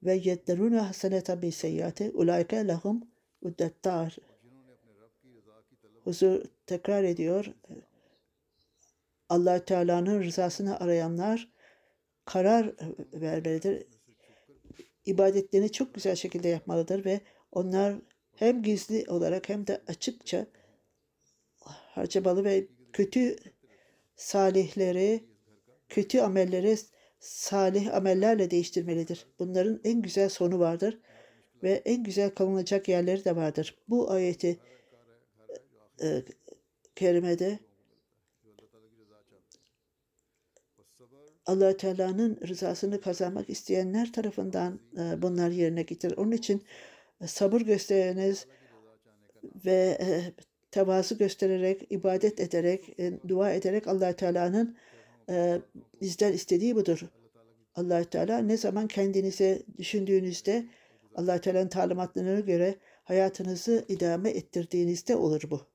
ve 0.02 0.14
yedderune 0.14 0.78
hasenete 0.78 1.42
bi 1.42 1.52
seyyate 1.52 2.11
ulaike 2.11 2.66
lahum 2.66 3.02
uddettar. 3.42 4.16
Huzur 6.04 6.42
tekrar 6.66 7.04
ediyor. 7.04 7.47
allah 9.28 9.64
Teala'nın 9.64 10.23
rızasını 10.23 10.80
arayanlar 10.80 11.49
karar 12.25 12.75
vermelidir. 13.12 13.87
İbadetlerini 15.07 15.73
çok 15.73 15.95
güzel 15.95 16.16
şekilde 16.16 16.49
yapmalıdır 16.49 17.04
ve 17.04 17.21
onlar 17.52 17.95
hem 18.37 18.62
gizli 18.62 19.11
olarak 19.11 19.49
hem 19.49 19.66
de 19.66 19.83
açıkça 19.87 20.47
harcamalı 21.61 22.45
ve 22.45 22.66
kötü 22.92 23.37
salihleri, 24.16 25.25
kötü 25.88 26.21
amelleri 26.21 26.76
salih 27.21 27.95
amellerle 27.95 28.50
değiştirmelidir. 28.50 29.27
Bunların 29.39 29.81
en 29.85 30.03
güzel 30.03 30.29
sonu 30.29 30.59
vardır 30.59 30.99
ve 31.62 31.83
en 31.85 32.03
güzel 32.05 32.31
kalınacak 32.31 32.89
yerleri 32.89 33.25
de 33.25 33.37
vardır. 33.37 33.79
Bu 33.89 34.11
ayeti 34.11 34.59
e, 36.03 36.23
kerimede 36.97 37.59
allah 41.47 41.77
Teala'nın 41.77 42.41
rızasını 42.49 43.00
kazanmak 43.00 43.50
isteyenler 43.50 44.12
tarafından 44.12 44.81
e, 44.99 45.23
bunlar 45.23 45.50
yerine 45.50 45.83
getirir. 45.83 46.17
Onun 46.17 46.33
için 46.33 46.62
e, 47.21 47.27
sabır 47.27 47.61
gösteriniz 47.61 48.47
ve 49.65 49.99
e, 50.00 50.23
tevazu 50.71 51.19
göstererek, 51.19 51.87
ibadet 51.91 52.41
ederek, 52.41 53.00
e, 53.00 53.12
dua 53.29 53.53
ederek 53.53 53.87
allah 53.89 54.17
Teala'nın 54.17 54.77
ee, 55.29 55.61
bizden 56.00 56.33
istediği 56.33 56.77
budur. 56.77 57.00
allah 57.75 58.05
Teala 58.05 58.39
ne 58.39 58.57
zaman 58.57 58.89
kendinize 58.89 59.62
düşündüğünüzde 59.79 60.67
allah 61.15 61.41
Teala'nın 61.41 61.69
talimatlarına 61.69 62.41
göre 62.41 62.79
hayatınızı 63.05 63.85
idame 63.89 64.31
ettirdiğinizde 64.31 65.17
olur 65.17 65.43
bu. 65.50 65.67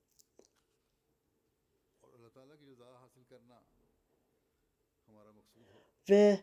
Ve 6.09 6.39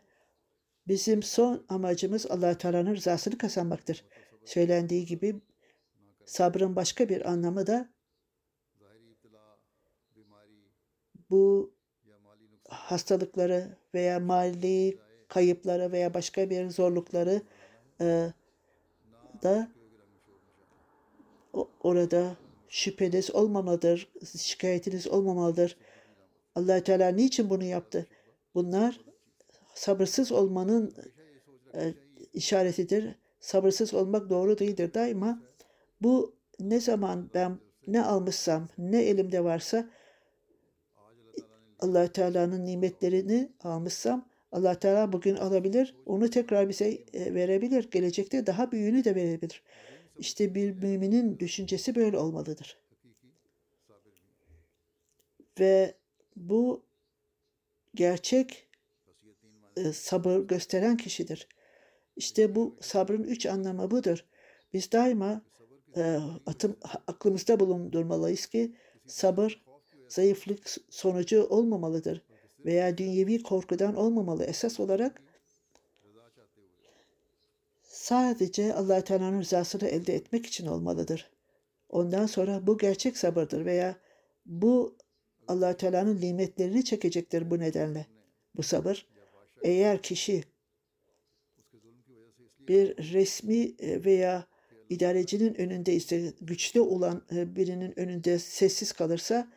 bizim 0.87 1.23
son 1.23 1.65
amacımız 1.69 2.25
allah 2.25 2.57
Teala'nın 2.57 2.95
rızasını 2.95 3.37
kazanmaktır. 3.37 4.05
Söylendiği 4.45 5.05
gibi 5.05 5.41
sabrın 6.25 6.75
başka 6.75 7.09
bir 7.09 7.29
anlamı 7.31 7.67
da 7.67 7.93
bu 11.29 11.73
hastalıkları 12.73 13.77
veya 13.93 14.19
mali 14.19 14.97
kayıpları 15.27 15.91
veya 15.91 16.13
başka 16.13 16.49
bir 16.49 16.69
zorlukları 16.69 17.41
e, 18.01 18.33
da 19.43 19.67
orada 21.81 22.35
şüpheniz 22.69 23.35
olmamalıdır, 23.35 24.11
şikayetiniz 24.37 25.07
olmamalıdır. 25.07 25.77
allah 26.55 26.83
Teala 26.83 27.09
niçin 27.09 27.49
bunu 27.49 27.63
yaptı? 27.63 28.07
Bunlar 28.55 29.01
sabırsız 29.75 30.31
olmanın 30.31 30.95
e, 31.73 31.93
işaretidir. 32.33 33.15
Sabırsız 33.39 33.93
olmak 33.93 34.29
doğru 34.29 34.59
değildir. 34.59 34.93
Daima 34.93 35.41
bu 36.01 36.35
ne 36.59 36.79
zaman 36.79 37.29
ben 37.33 37.59
ne 37.87 38.03
almışsam, 38.03 38.67
ne 38.77 39.01
elimde 39.01 39.43
varsa 39.43 39.89
allah 41.83 42.07
Teala'nın 42.07 42.65
nimetlerini 42.65 43.51
almışsam 43.63 44.29
allah 44.51 44.79
Teala 44.79 45.13
bugün 45.13 45.35
alabilir, 45.35 45.95
onu 46.05 46.29
tekrar 46.29 46.69
bize 46.69 46.89
e, 47.13 47.33
verebilir. 47.33 47.91
Gelecekte 47.91 48.47
daha 48.47 48.71
büyüğünü 48.71 49.03
de 49.03 49.15
verebilir. 49.15 49.63
İşte 50.17 50.55
bir 50.55 50.71
müminin 50.71 51.39
düşüncesi 51.39 51.95
böyle 51.95 52.17
olmalıdır. 52.17 52.77
Ve 55.59 55.95
bu 56.35 56.85
gerçek 57.95 58.67
e, 59.77 59.93
sabır 59.93 60.39
gösteren 60.39 60.97
kişidir. 60.97 61.47
İşte 62.15 62.55
bu 62.55 62.77
sabrın 62.81 63.23
üç 63.23 63.45
anlamı 63.45 63.91
budur. 63.91 64.25
Biz 64.73 64.91
daima 64.91 65.41
e, 65.97 66.19
atım, 66.45 66.77
aklımızda 67.07 67.59
bulundurmalıyız 67.59 68.45
ki 68.45 68.75
sabır 69.05 69.63
zayıflık 70.13 70.75
sonucu 70.89 71.43
olmamalıdır 71.43 72.21
veya 72.65 72.97
dünyevi 72.97 73.43
korkudan 73.43 73.95
olmamalı. 73.95 74.43
Esas 74.43 74.79
olarak 74.79 75.21
sadece 77.83 78.73
allah 78.73 79.03
Teala'nın 79.03 79.41
rızasını 79.41 79.87
elde 79.87 80.15
etmek 80.15 80.45
için 80.45 80.67
olmalıdır. 80.67 81.31
Ondan 81.89 82.25
sonra 82.25 82.67
bu 82.67 82.77
gerçek 82.77 83.17
sabırdır 83.17 83.65
veya 83.65 83.97
bu 84.45 84.97
allah 85.47 85.77
Teala'nın 85.77 86.21
nimetlerini 86.21 86.85
çekecektir 86.85 87.51
bu 87.51 87.59
nedenle. 87.59 88.05
Bu 88.55 88.63
sabır 88.63 89.07
eğer 89.63 90.01
kişi 90.01 90.43
bir 92.59 93.13
resmi 93.13 93.75
e, 93.79 94.05
veya 94.05 94.47
idarecinin 94.89 95.53
önünde 95.53 95.93
ise 95.93 96.33
güçlü 96.41 96.81
olan 96.81 97.25
e, 97.35 97.55
birinin 97.55 97.99
önünde 97.99 98.39
sessiz 98.39 98.91
kalırsa 98.91 99.47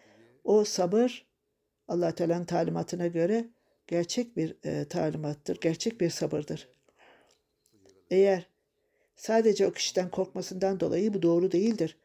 o 0.46 0.64
sabır 0.64 1.26
allah 1.88 2.14
Teala'nın 2.14 2.44
talimatına 2.44 3.06
göre 3.06 3.48
gerçek 3.86 4.36
bir 4.36 4.56
e, 4.64 4.88
talimattır, 4.88 5.60
gerçek 5.60 6.00
bir 6.00 6.10
sabırdır. 6.10 6.68
Eğer 8.10 8.46
sadece 9.16 9.66
o 9.66 9.72
kişiden 9.72 10.10
korkmasından 10.10 10.80
dolayı 10.80 11.14
bu 11.14 11.22
doğru 11.22 11.52
değildir. 11.52 11.98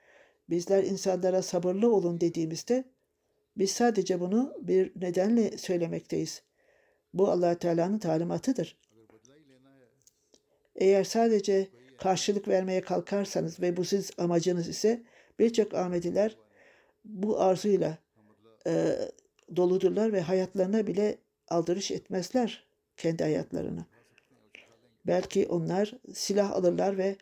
Bizler 0.50 0.84
insanlara 0.84 1.42
sabırlı 1.42 1.96
olun 1.96 2.22
dediğimizde 2.22 2.84
biz 3.58 3.72
sadece 3.72 4.20
bunu 4.20 4.54
bir 4.62 4.92
nedenle 5.02 5.58
söylemekteyiz. 5.58 6.42
Bu 7.14 7.30
allah 7.30 7.58
Teala'nın 7.58 8.00
talimatıdır. 8.00 8.78
Eğer 10.76 11.04
sadece 11.04 11.68
karşılık 11.98 12.48
vermeye 12.48 12.82
kalkarsanız 12.82 13.60
ve 13.60 13.78
bu 13.78 13.86
siz 13.86 14.12
amacınız 14.18 14.68
ise 14.68 15.04
birçok 15.40 15.74
Ahmediler 15.74 16.38
bu 17.06 17.42
arzuyla 17.42 17.98
e, 18.68 18.98
doludurlar 19.56 20.14
ve 20.14 20.22
hayatlarına 20.22 20.88
bile 20.88 21.18
aldırış 21.48 21.92
etmezler 21.92 22.68
kendi 22.98 23.24
hayatlarına. 23.24 23.86
Belki 25.08 25.48
onlar 25.48 25.94
silah 26.14 26.52
alırlar 26.52 26.98
ve 26.98 27.16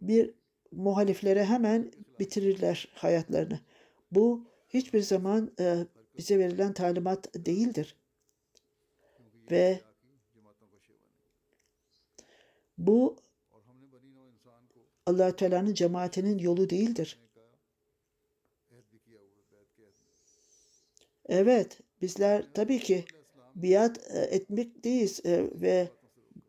bir 0.00 0.34
muhaliflere 0.72 1.44
hemen 1.44 1.92
bitirirler 2.20 2.88
hayatlarını. 2.94 3.60
Bu 4.12 4.44
hiçbir 4.68 5.02
zaman 5.02 5.52
e, 5.60 5.86
bize 6.18 6.38
verilen 6.38 6.72
talimat 6.72 7.46
değildir. 7.46 7.96
Ve 9.50 9.80
bu 12.78 13.16
allah 15.06 15.36
Teala'nın 15.36 15.74
cemaatinin 15.74 16.38
yolu 16.38 16.70
değildir. 16.70 17.25
Evet, 21.28 21.78
bizler 22.02 22.44
tabii 22.54 22.78
ki 22.78 23.04
biat 23.54 24.10
e, 24.10 24.18
etmekteyiz 24.18 25.20
e, 25.26 25.50
ve 25.54 25.88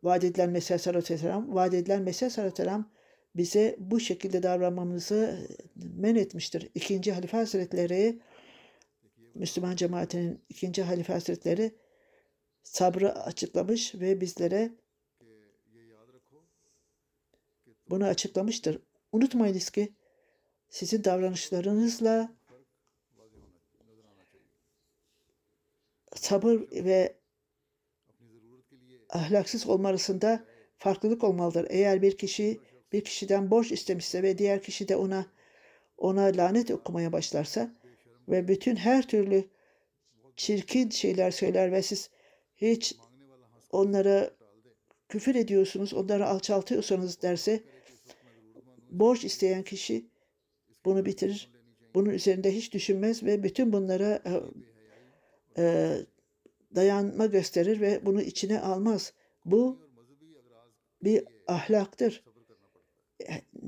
vaat 0.02 0.24
edilen 0.24 0.50
Mesih 0.50 0.78
sallallahu 0.78 1.04
aleyhi 1.04 1.14
ve 1.14 1.18
sellem, 1.18 1.54
vaat 1.54 1.74
edilen 1.74 2.02
Mesih 2.02 2.30
sallallahu 2.30 2.52
aleyhi 2.52 2.68
ve 2.68 2.70
sellem 2.70 2.86
bize 3.36 3.76
bu 3.78 4.00
şekilde 4.00 4.42
davranmamızı 4.42 5.48
men 5.76 6.14
etmiştir. 6.14 6.70
İkinci 6.74 7.12
Halife 7.12 7.36
Hazretleri, 7.36 8.18
Müslüman 9.34 9.76
cemaatinin 9.76 10.40
ikinci 10.48 10.82
Halife 10.82 11.12
Hazretleri 11.12 11.74
sabrı 12.62 13.14
açıklamış 13.14 13.94
ve 13.94 14.20
bizlere 14.20 14.70
bunu 17.90 18.04
açıklamıştır. 18.04 18.82
Unutmayınız 19.12 19.70
ki 19.70 19.92
sizin 20.68 21.04
davranışlarınızla 21.04 22.37
sabır 26.18 26.60
ve 26.72 27.16
ahlaksız 29.10 29.66
olma 29.66 29.88
arasında 29.88 30.44
farklılık 30.78 31.24
olmalıdır. 31.24 31.66
Eğer 31.70 32.02
bir 32.02 32.18
kişi 32.18 32.60
bir 32.92 33.04
kişiden 33.04 33.50
borç 33.50 33.72
istemişse 33.72 34.22
ve 34.22 34.38
diğer 34.38 34.62
kişi 34.62 34.88
de 34.88 34.96
ona 34.96 35.26
ona 35.98 36.24
lanet 36.24 36.70
okumaya 36.70 37.12
başlarsa 37.12 37.74
ve 38.28 38.48
bütün 38.48 38.76
her 38.76 39.08
türlü 39.08 39.44
çirkin 40.36 40.90
şeyler 40.90 41.30
söyler 41.30 41.72
ve 41.72 41.82
siz 41.82 42.10
hiç 42.56 42.96
onlara 43.70 44.30
küfür 45.08 45.34
ediyorsunuz, 45.34 45.94
onları 45.94 46.26
alçaltıyorsanız 46.26 47.22
derse 47.22 47.62
borç 48.90 49.24
isteyen 49.24 49.62
kişi 49.62 50.10
bunu 50.84 51.06
bitirir. 51.06 51.52
Bunun 51.94 52.10
üzerinde 52.10 52.54
hiç 52.54 52.72
düşünmez 52.72 53.22
ve 53.22 53.42
bütün 53.42 53.72
bunlara 53.72 54.22
e, 55.58 55.96
dayanma 56.74 57.26
gösterir 57.26 57.80
ve 57.80 58.06
bunu 58.06 58.22
içine 58.22 58.60
almaz. 58.60 59.12
Bu 59.44 59.78
bir 61.02 61.24
ahlaktır. 61.46 62.24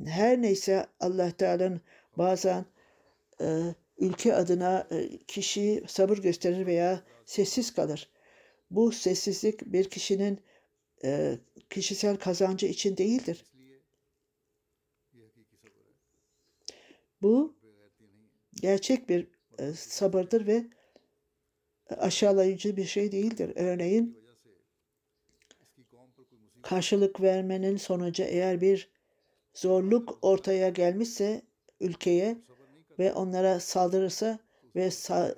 Her 0.06 0.42
neyse 0.42 0.86
Allah 1.00 1.30
Teala'nın 1.30 1.80
bazen 2.18 2.64
e, 3.40 3.74
ülke 3.98 4.34
adına 4.34 4.88
e, 4.90 5.18
kişi 5.18 5.84
sabır 5.88 6.18
gösterir 6.18 6.66
veya 6.66 7.02
sessiz 7.24 7.74
kalır. 7.74 8.10
Bu 8.70 8.92
sessizlik 8.92 9.66
bir 9.66 9.90
kişinin 9.90 10.40
e, 11.04 11.38
kişisel 11.70 12.16
kazancı 12.16 12.66
için 12.66 12.96
değildir. 12.96 13.44
Bu 17.22 17.56
gerçek 18.54 19.08
bir 19.08 19.28
e, 19.58 19.72
sabırdır 19.72 20.46
ve 20.46 20.64
aşağılayıcı 21.98 22.76
bir 22.76 22.84
şey 22.84 23.12
değildir. 23.12 23.52
Örneğin 23.54 24.18
karşılık 26.62 27.20
vermenin 27.20 27.76
sonucu 27.76 28.22
eğer 28.22 28.60
bir 28.60 28.90
zorluk 29.54 30.18
ortaya 30.22 30.68
gelmişse 30.68 31.42
ülkeye 31.80 32.36
ve 32.98 33.12
onlara 33.12 33.60
saldırırsa 33.60 34.38
ve 34.76 34.90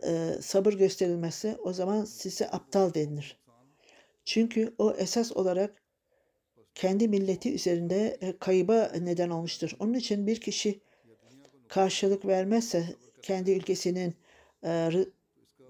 e, 0.04 0.42
sabır 0.42 0.72
gösterilmezse 0.72 1.56
o 1.56 1.72
zaman 1.72 2.04
size 2.04 2.50
aptal 2.50 2.94
denilir. 2.94 3.42
Çünkü 4.24 4.74
o 4.78 4.92
esas 4.92 5.32
olarak 5.32 5.82
kendi 6.74 7.08
milleti 7.08 7.54
üzerinde 7.54 8.18
e, 8.20 8.38
kayıba 8.38 8.92
neden 9.00 9.30
olmuştur. 9.30 9.70
Onun 9.78 9.94
için 9.94 10.26
bir 10.26 10.40
kişi 10.40 10.80
karşılık 11.68 12.26
vermezse 12.26 12.96
kendi 13.22 13.50
ülkesinin 13.50 14.14
e, 14.64 14.90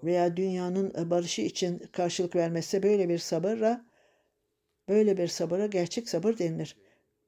veya 0.05 0.37
dünyanın 0.37 0.95
e, 0.99 1.11
barışı 1.11 1.43
için 1.43 1.79
karşılık 1.93 2.37
vermezse 2.37 2.83
böyle 2.83 3.09
bir 3.09 3.19
sabıra 3.19 3.85
böyle 4.89 5.17
bir 5.17 5.29
sabıra 5.29 5.67
gerçek 5.67 6.09
sabır 6.09 6.39
denilir. 6.39 6.77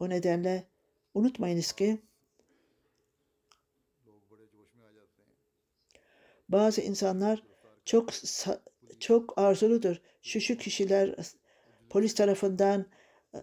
O 0.01 0.09
nedenle 0.09 0.65
unutmayınız 1.15 1.73
ki 1.73 1.99
bazı 6.49 6.81
insanlar 6.81 7.43
çok 7.85 8.11
çok 9.01 9.39
arzuludur. 9.39 9.97
Şu 10.23 10.41
şu 10.41 10.57
kişiler 10.57 11.17
polis 11.91 12.15
tarafından 12.15 12.87
e, 13.35 13.39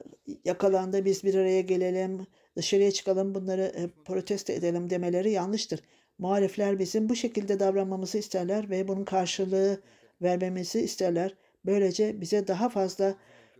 yakalandı 0.46 1.06
biz 1.06 1.24
bir 1.24 1.36
araya 1.36 1.62
gelelim 1.62 2.28
dışarıya 2.58 2.91
çıkalım 2.91 3.36
bunları 3.36 3.62
e, 3.62 3.89
protesto 4.06 4.54
edelim 4.54 4.89
demeleri 4.89 5.32
yanlıştır. 5.32 5.80
Muhalifler 6.21 6.79
bizim 6.79 7.10
bu 7.10 7.15
şekilde 7.15 7.60
davranmamızı 7.60 8.17
isterler 8.17 8.69
ve 8.69 8.88
bunun 8.88 9.05
karşılığı 9.05 9.81
vermemizi 10.21 10.81
isterler. 10.81 11.36
Böylece 11.65 12.21
bize 12.21 12.47
daha 12.47 12.69
fazla 12.69 13.15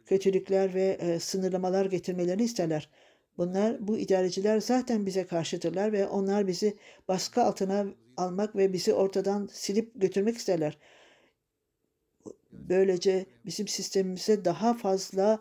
kötülükler 0.06 0.74
ve 0.74 0.97
e, 1.02 1.19
sınırlamalar 1.19 1.86
getirmelerini 1.86 2.43
isterler. 2.43 2.89
Bunlar 3.38 3.88
bu 3.88 3.97
idareciler 3.97 4.60
zaten 4.60 5.06
bize 5.06 5.28
karşıdırlar 5.28 5.91
ve 5.91 6.08
onlar 6.08 6.47
bizi 6.47 6.78
baskı 7.08 7.41
altına 7.41 7.86
almak 8.17 8.56
ve 8.56 8.74
bizi 8.74 8.93
ortadan 8.93 9.50
silip 9.52 10.02
götürmek 10.02 10.38
isterler. 10.38 10.78
Böylece 12.52 13.26
bizim 13.45 13.67
sistemimize 13.67 14.45
daha 14.45 14.74
fazla 14.74 15.39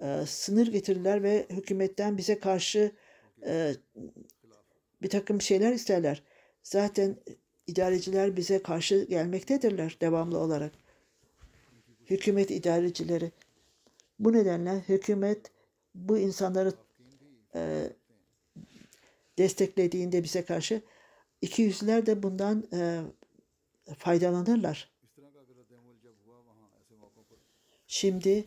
e, 0.00 0.26
sınır 0.26 0.66
getirirler 0.66 1.22
ve 1.22 1.46
hükümetten 1.50 2.18
bize 2.18 2.38
karşı 2.38 2.92
e, 3.46 3.72
bir 5.02 5.08
takım 5.08 5.40
şeyler 5.40 5.72
isterler. 5.72 6.22
Zaten 6.64 7.16
idareciler 7.66 8.36
bize 8.36 8.62
karşı 8.62 9.06
gelmektedirler 9.10 9.96
devamlı 10.00 10.38
olarak. 10.38 10.72
Hükümet 12.06 12.50
idarecileri. 12.50 13.32
Bu 14.18 14.32
nedenle 14.32 14.84
hükümet 14.88 15.52
bu 15.94 16.18
insanları 16.18 16.72
e, 17.54 17.90
desteklediğinde 19.38 20.24
bize 20.24 20.44
karşı 20.44 20.82
iki 21.42 21.62
yüzler 21.62 22.06
de 22.06 22.22
bundan 22.22 22.64
e, 22.72 23.00
faydalanırlar. 23.98 24.94
Şimdi 27.86 28.44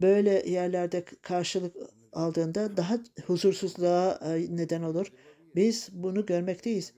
böyle 0.00 0.50
yerlerde 0.50 1.04
karşılık 1.04 1.76
aldığında 2.12 2.76
daha 2.76 2.98
huzursuzluğa 3.26 4.20
e, 4.24 4.56
neden 4.56 4.82
olur. 4.82 5.12
Biz 5.56 5.88
bunu 5.92 6.26
görmekteyiz. 6.26 6.92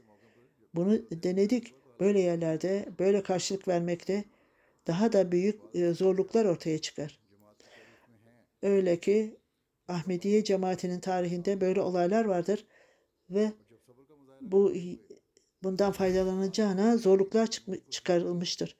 Bunu 0.75 0.99
denedik. 1.11 1.75
Böyle 2.01 2.21
yerlerde 2.21 2.88
böyle 2.99 3.23
karşılık 3.23 3.68
vermekte 3.68 4.25
daha 4.87 5.12
da 5.12 5.33
büyük 5.33 5.61
e, 5.75 5.92
zorluklar 5.92 6.44
ortaya 6.44 6.79
çıkar. 6.79 7.21
Öyle 8.62 9.01
ki 9.01 9.37
Ahmediye 9.88 10.44
cemaatinin 10.44 11.01
tarihinde 11.01 11.61
böyle 11.61 11.81
olaylar 11.81 12.25
vardır 12.25 12.66
ve 13.31 13.53
bu 14.40 14.75
bundan 15.62 15.92
faydalanacağına 15.92 16.97
zorluklar 16.97 17.49
çıkarılmıştır. 17.90 18.77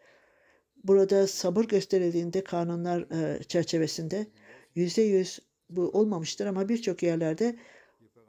Burada 0.85 1.27
sabır 1.27 1.65
gösterildiğinde 1.65 2.45
kanunlar 2.45 3.01
e, 3.01 3.43
çerçevesinde 3.43 4.27
yüzde 4.75 5.03
yüz 5.03 5.39
bu 5.71 5.83
olmamıştır 5.91 6.47
ama 6.47 6.69
birçok 6.69 7.03
yerlerde 7.03 7.57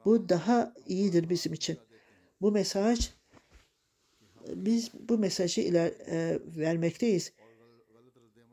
bu 0.04 0.28
daha 0.28 0.74
iyidir 0.86 1.28
bizim 1.28 1.52
için. 1.52 1.78
Bu 2.40 2.52
mesaj 2.52 3.10
biz 4.54 4.90
bu 5.08 5.18
mesajı 5.18 5.60
iler, 5.60 5.92
e, 6.06 6.38
vermekteyiz. 6.56 7.32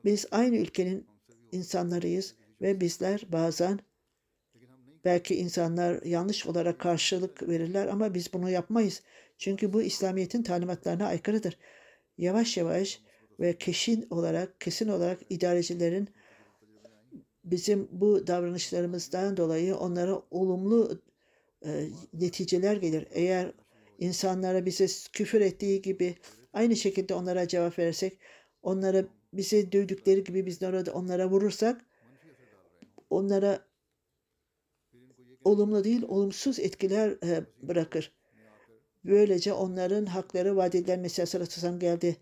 Biz 0.05 0.25
aynı 0.31 0.57
ülkenin 0.57 1.07
insanlarıyız 1.51 2.35
ve 2.61 2.81
bizler 2.81 3.21
bazen 3.31 3.79
belki 5.05 5.35
insanlar 5.35 6.01
yanlış 6.03 6.45
olarak 6.45 6.79
karşılık 6.79 7.49
verirler 7.49 7.87
ama 7.87 8.13
biz 8.13 8.33
bunu 8.33 8.49
yapmayız. 8.49 9.01
Çünkü 9.37 9.73
bu 9.73 9.81
İslamiyet'in 9.81 10.43
talimatlarına 10.43 11.07
aykırıdır. 11.07 11.57
Yavaş 12.17 12.57
yavaş 12.57 13.01
ve 13.39 13.57
kesin 13.57 14.07
olarak 14.09 14.61
kesin 14.61 14.87
olarak 14.87 15.19
idarecilerin 15.29 16.09
bizim 17.43 17.87
bu 17.91 18.27
davranışlarımızdan 18.27 19.37
dolayı 19.37 19.75
onlara 19.75 20.21
olumlu 20.31 21.01
e, 21.65 21.89
neticeler 22.13 22.75
gelir. 22.75 23.07
Eğer 23.11 23.51
insanlara 23.99 24.65
bize 24.65 24.87
küfür 25.13 25.41
ettiği 25.41 25.81
gibi 25.81 26.15
aynı 26.53 26.75
şekilde 26.75 27.13
onlara 27.13 27.47
cevap 27.47 27.79
verirsek, 27.79 28.19
onlara 28.63 29.05
bize 29.33 29.71
dövdükleri 29.71 30.23
gibi 30.23 30.45
biz 30.45 30.63
orada 30.63 30.93
onlara 30.93 31.29
vurursak, 31.29 31.85
onlara 33.09 33.67
olumlu 35.43 35.83
değil, 35.83 36.03
olumsuz 36.07 36.59
etkiler 36.59 37.09
e, 37.09 37.45
bırakır. 37.61 38.11
Böylece 39.05 39.53
onların 39.53 40.05
hakları 40.05 40.55
vaat 40.55 40.75
edilen 40.75 40.99
Mesih 40.99 41.35
Aleyhisselam 41.35 41.79
geldi. 41.79 42.17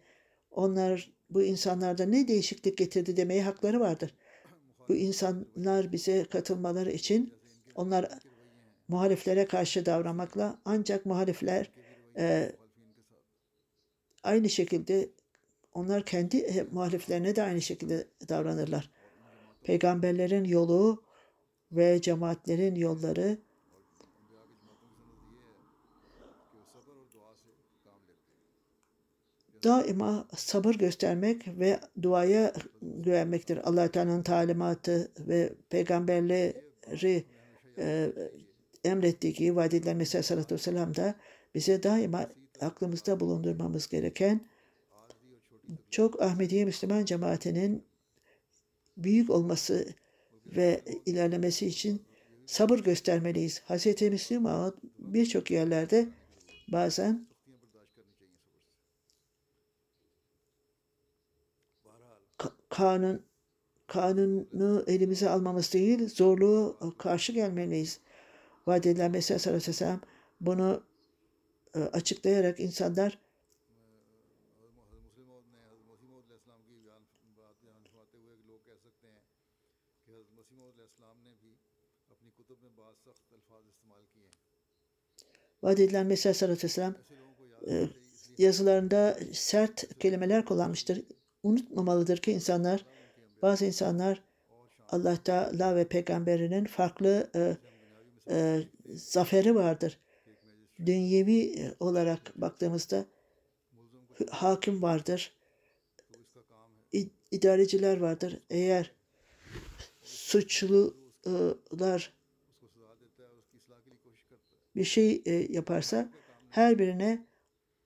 Onlar 0.51 1.11
bu 1.29 1.43
insanlarda 1.43 2.05
ne 2.05 2.27
değişiklik 2.27 2.77
getirdi 2.77 3.17
demeye 3.17 3.43
hakları 3.43 3.79
vardır. 3.79 4.13
Bu 4.89 4.95
insanlar 4.95 5.91
bize 5.91 6.25
katılmaları 6.25 6.91
için 6.91 7.33
onlar 7.75 8.19
muhaliflere 8.87 9.45
karşı 9.45 9.85
davranmakla 9.85 10.59
ancak 10.65 11.05
muhalifler 11.05 11.71
e, 12.17 12.51
aynı 14.23 14.49
şekilde 14.49 15.09
onlar 15.73 16.05
kendi 16.05 16.67
muhaliflerine 16.71 17.35
de 17.35 17.43
aynı 17.43 17.61
şekilde 17.61 18.07
davranırlar. 18.29 18.89
Peygamberlerin 19.63 20.43
yolu 20.43 21.03
ve 21.71 22.01
cemaatlerin 22.01 22.75
yolları 22.75 23.37
daima 29.65 30.27
sabır 30.35 30.75
göstermek 30.75 31.47
ve 31.47 31.79
duaya 32.01 32.53
güvenmektir. 32.81 33.57
allah 33.63 33.87
Teala'nın 33.87 34.23
talimatı 34.23 35.11
ve 35.19 35.53
peygamberleri 35.69 37.25
e, 37.77 38.11
emrettiği 38.85 39.55
vaat 39.55 39.73
edilen 39.73 39.97
Mesih 39.97 40.19
Aleyhisselatü 40.19 40.55
Vesselam 40.55 40.95
da 40.95 41.15
bize 41.55 41.83
daima 41.83 42.29
aklımızda 42.61 43.19
bulundurmamız 43.19 43.89
gereken 43.89 44.41
çok 45.89 46.21
Ahmediye 46.21 46.65
Müslüman 46.65 47.05
cemaatinin 47.05 47.83
büyük 48.97 49.29
olması 49.29 49.87
ve 50.45 50.81
ilerlemesi 51.05 51.67
için 51.67 52.01
sabır 52.45 52.79
göstermeliyiz. 52.79 53.61
Hz. 53.69 54.01
Müslüman 54.01 54.75
birçok 54.99 55.51
yerlerde 55.51 56.07
bazen 56.67 57.27
kanun 62.69 63.25
kanunu 63.87 64.83
elimize 64.87 65.29
almamız 65.29 65.73
değil, 65.73 66.09
zorluğu 66.09 66.77
karşı 66.97 67.31
gelmeliyiz 67.31 67.99
vaat 68.67 68.85
edilen 68.85 69.11
Mesih 69.11 69.39
sallallahu 69.39 69.57
aleyhi 69.57 69.69
ve 69.69 69.73
sellem 69.73 70.01
bunu 70.41 70.83
e, 71.75 71.79
açıklayarak 71.79 72.59
insanlar 72.59 73.19
vaat 85.63 85.79
edilen 85.79 86.05
Mesih 86.05 86.33
sallallahu 86.33 86.57
aleyhi 86.57 86.65
ve 86.65 86.69
sellem 86.69 86.95
e, 87.67 87.89
yazılarında 88.37 89.17
sert 89.33 89.99
kelimeler 89.99 90.45
kullanmıştır. 90.45 91.01
Unutmamalıdır 91.43 92.17
ki 92.17 92.31
insanlar, 92.31 92.85
bazı 93.41 93.65
insanlar 93.65 94.23
Allah 94.89 95.17
Teala 95.23 95.75
ve 95.75 95.87
peygamberinin 95.87 96.65
farklı 96.65 97.29
e, 97.35 97.57
e, 98.29 98.63
zaferi 98.93 99.55
vardır. 99.55 99.99
Dünyevi 100.85 101.59
e, 101.59 101.75
olarak 101.79 102.41
baktığımızda 102.41 103.05
hakim 104.29 104.81
vardır. 104.81 105.33
idareciler 107.31 107.97
vardır. 107.97 108.39
Eğer 108.49 108.91
suçlular 110.01 110.93
bir 114.75 114.83
şey 114.83 115.21
e, 115.25 115.33
yaparsa 115.33 116.11
her 116.49 116.79
birine 116.79 117.25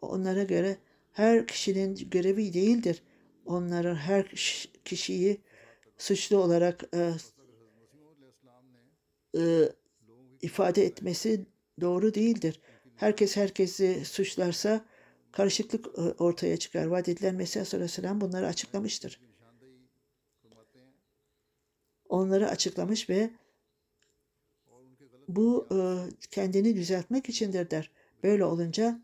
onlara 0.02 0.44
göre 0.44 0.78
her 1.12 1.48
kişinin 1.48 1.96
görevi 1.96 2.54
değildir. 2.54 3.04
Onların 3.46 3.96
her 3.96 4.28
kişiyi 4.86 5.42
suçlu 5.98 6.38
olarak 6.38 6.84
e, 6.94 7.14
e 9.38 9.70
ifade 10.42 10.86
etmesi 10.86 11.46
doğru 11.82 12.14
değildir. 12.14 12.62
Herkes 12.96 13.38
herkesi 13.38 14.06
suçlarsa 14.06 14.86
karışıklık 15.32 15.86
e, 15.86 16.02
ortaya 16.02 16.58
çıkar. 16.58 16.86
Vaat 16.86 17.10
edilen 17.10 17.36
Mesih 17.36 17.74
Aleyhisselam 17.74 18.22
bunları 18.22 18.48
açıklamıştır. 18.48 19.22
Onları 22.10 22.50
açıklamış 22.50 23.10
ve 23.10 23.30
bu 25.28 25.68
e, 25.72 25.78
kendini 26.32 26.76
düzeltmek 26.76 27.30
içindir 27.30 27.70
der. 27.70 27.92
Böyle 28.24 28.46
olunca 28.46 29.02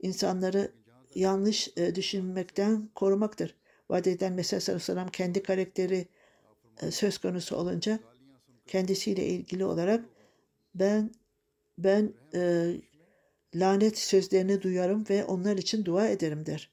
insanları 0.00 0.72
yanlış 1.14 1.68
e, 1.76 1.94
düşünmekten 1.94 2.88
korumaktır. 2.94 3.56
Vaat 3.90 4.06
edilen 4.06 4.32
Mesih 4.32 4.56
Aleyhisselam 4.68 5.08
kendi 5.08 5.42
karakteri 5.42 6.08
söz 6.90 7.18
konusu 7.18 7.56
olunca 7.56 7.98
kendisiyle 8.66 9.26
ilgili 9.26 9.64
olarak 9.64 10.04
ben 10.74 11.10
ben 11.78 12.14
e, 12.34 12.72
lanet 13.54 13.98
sözlerini 13.98 14.62
duyarım 14.62 15.04
ve 15.10 15.24
onlar 15.24 15.56
için 15.56 15.84
dua 15.84 16.08
ederim 16.08 16.46
der. 16.46 16.70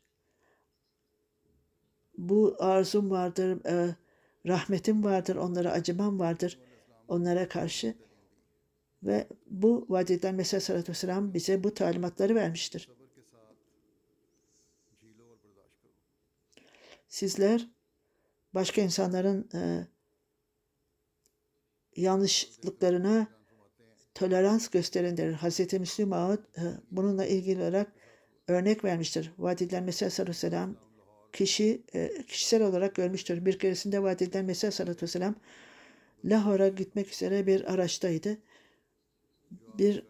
Bu 2.17 2.55
arzum 2.59 3.11
vardır, 3.11 3.65
e, 3.65 3.95
rahmetim 4.47 5.03
vardır, 5.03 5.35
onlara 5.35 5.71
acımam 5.71 6.19
vardır 6.19 6.59
onlara 7.07 7.47
karşı. 7.49 7.95
Ve 9.03 9.27
bu 9.45 9.85
vadiden 9.89 10.35
Mesih 10.35 10.53
Aleyhisselatü 10.53 10.91
Vesselam 10.91 11.33
bize 11.33 11.63
bu 11.63 11.73
talimatları 11.73 12.35
vermiştir. 12.35 12.89
Sizler 17.07 17.69
başka 18.53 18.81
insanların 18.81 19.49
e, 19.53 19.87
yanlışlıklarına 21.95 23.38
tolerans 24.19 24.67
gösterin 24.67 25.17
der. 25.17 25.33
Hz. 25.33 25.73
Müslüm 25.73 26.13
Ağad 26.13 26.39
e, 26.57 26.61
bununla 26.91 27.25
ilgili 27.25 27.61
olarak 27.61 27.91
örnek 28.47 28.83
vermiştir. 28.83 29.31
Vaat 29.37 29.61
edilen 29.61 29.83
Mesih 29.83 30.09
sallallahu 30.09 30.37
aleyhi 30.37 30.45
ve 30.45 30.49
sellem 30.49 30.75
kişi 31.33 31.83
e, 31.93 32.25
kişisel 32.27 32.63
olarak 32.63 32.95
görmüştür. 32.95 33.45
Bir 33.45 33.59
keresinde 33.59 34.03
vaat 34.03 34.21
edilen 34.21 34.45
Mesih 34.45 34.71
sallallahu 34.71 34.91
aleyhi 34.91 35.03
ve 35.03 35.07
sellem 35.07 35.35
Lahor'a 36.25 36.67
gitmek 36.67 37.13
üzere 37.13 37.47
bir 37.47 37.73
araçtaydı. 37.73 38.37
Bir 39.77 40.03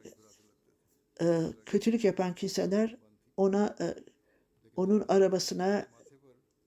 e, 1.22 1.26
kötülük 1.66 2.04
yapan 2.04 2.36
kimseler 2.36 2.98
ona 3.38 3.76
e, 3.82 3.86
onun 4.76 5.06
arabasına 5.08 5.88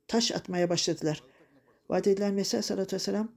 taş 0.08 0.32
atmaya 0.32 0.70
başladılar. 0.70 1.22
Vaat 1.88 2.06
edilen 2.06 2.34
Mesih 2.34 2.62
sallallahu 2.62 2.82
aleyhi 2.82 2.94
ve 2.94 3.04
sellem 3.04 3.28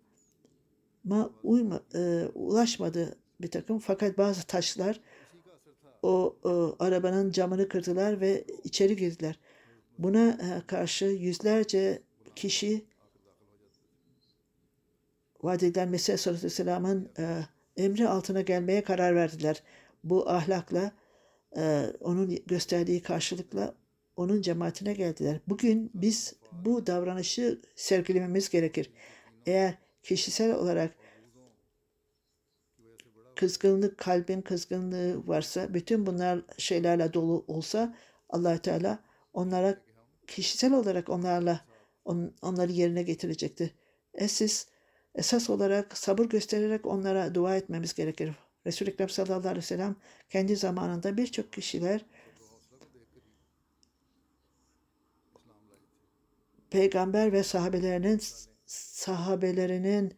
ma 1.04 1.30
uyma, 1.44 1.82
e, 1.96 2.26
ulaşmadı 2.34 3.18
bir 3.42 3.52
takım 3.52 3.80
fakat 3.80 4.18
bazı 4.18 4.48
taşlar 4.48 5.02
o, 6.04 6.38
o 6.44 6.76
arabanın 6.80 7.32
camını 7.32 7.70
kırdılar 7.70 8.22
ve 8.22 8.44
içeri 8.64 8.96
girdiler. 8.96 9.40
Buna 10.00 10.30
e, 10.30 10.68
karşı 10.68 11.06
yüzlerce 11.06 12.02
kişi 12.36 12.86
vaat 15.44 15.64
edilen 15.64 15.90
Mesih 15.90 16.18
sallallahu 16.18 16.62
aleyhi 16.88 17.08
ve 17.20 17.46
emri 17.78 18.08
altına 18.08 18.42
gelmeye 18.42 18.84
karar 18.84 19.16
verdiler. 19.16 19.64
Bu 20.04 20.30
ahlakla 20.30 20.92
e, 21.58 21.86
onun 22.02 22.40
gösterdiği 22.46 23.02
karşılıkla 23.02 23.76
onun 24.16 24.42
cemaatine 24.42 24.94
geldiler. 24.94 25.40
Bugün 25.48 25.92
biz 25.94 26.34
bu 26.52 26.88
davranışı 26.88 27.62
sergilememiz 27.76 28.50
gerekir. 28.50 28.92
Eğer 29.46 29.78
kişisel 30.04 30.56
olarak 30.56 30.96
kızgınlık, 33.36 33.98
kalbin 33.98 34.42
kızgınlığı 34.42 35.28
varsa, 35.28 35.74
bütün 35.74 36.06
bunlar 36.06 36.42
şeylerle 36.58 37.14
dolu 37.14 37.46
olsa 37.48 37.96
allah 38.30 38.58
Teala 38.58 39.00
onlara 39.34 39.78
kişisel 40.28 40.74
olarak 40.74 41.10
onlarla 41.10 41.62
on, 42.06 42.34
onları 42.42 42.72
yerine 42.72 43.04
getirecektir. 43.04 43.72
Esas, 44.14 44.66
esas 45.16 45.50
olarak 45.50 45.98
sabır 45.98 46.26
göstererek 46.26 46.86
onlara 46.86 47.36
dua 47.36 47.56
etmemiz 47.56 47.94
gerekir. 47.94 48.32
Resul-i 48.66 48.90
Ekrem 48.90 49.10
sallallahu 49.10 49.40
aleyhi 49.40 49.58
ve 49.58 49.62
sellem 49.62 49.96
kendi 50.30 50.56
zamanında 50.56 51.18
birçok 51.18 51.54
kişiler 51.54 52.06
peygamber 56.70 57.34
ve 57.34 57.44
sahabelerinin 57.44 58.22
sahabelerinin 58.66 60.14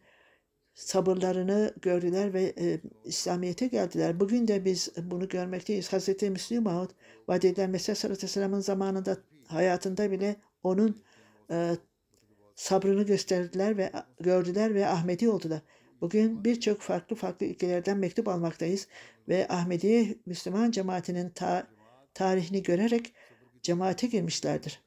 sabırlarını 0.78 1.74
gördüler 1.82 2.34
ve 2.34 2.54
e, 2.58 2.80
İslamiyet'e 3.04 3.66
geldiler. 3.66 4.20
Bugün 4.20 4.48
de 4.48 4.64
biz 4.64 4.88
bunu 5.02 5.28
görmekteyiz. 5.28 5.92
Hazreti 5.92 6.30
Müslüm 6.30 6.62
Maud 6.62 6.90
vaat 7.28 7.44
Mesih 7.68 7.94
sallallahu 7.94 8.40
aleyhi 8.40 8.62
zamanında 8.62 9.16
hayatında 9.46 10.10
bile 10.10 10.36
onun 10.62 11.02
e, 11.50 11.76
sabrını 12.54 13.02
gösterdiler 13.02 13.76
ve 13.76 13.92
gördüler 14.20 14.74
ve 14.74 14.86
Ahmedi 14.86 15.28
oldular. 15.28 15.60
Bugün 16.00 16.44
birçok 16.44 16.80
farklı 16.80 17.16
farklı 17.16 17.46
ülkelerden 17.46 17.98
mektup 17.98 18.28
almaktayız 18.28 18.88
ve 19.28 19.48
Ahmediye 19.48 20.14
Müslüman 20.26 20.70
cemaatinin 20.70 21.30
ta- 21.30 21.66
tarihini 22.14 22.62
görerek 22.62 23.12
cemaate 23.62 24.06
girmişlerdir. 24.06 24.82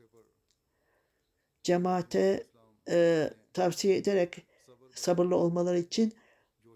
Cemaate 1.63 2.43
e, 2.89 3.29
tavsiye 3.53 3.97
ederek 3.97 4.50
sabırlı 4.95 5.35
olmaları 5.35 5.79
için 5.79 6.13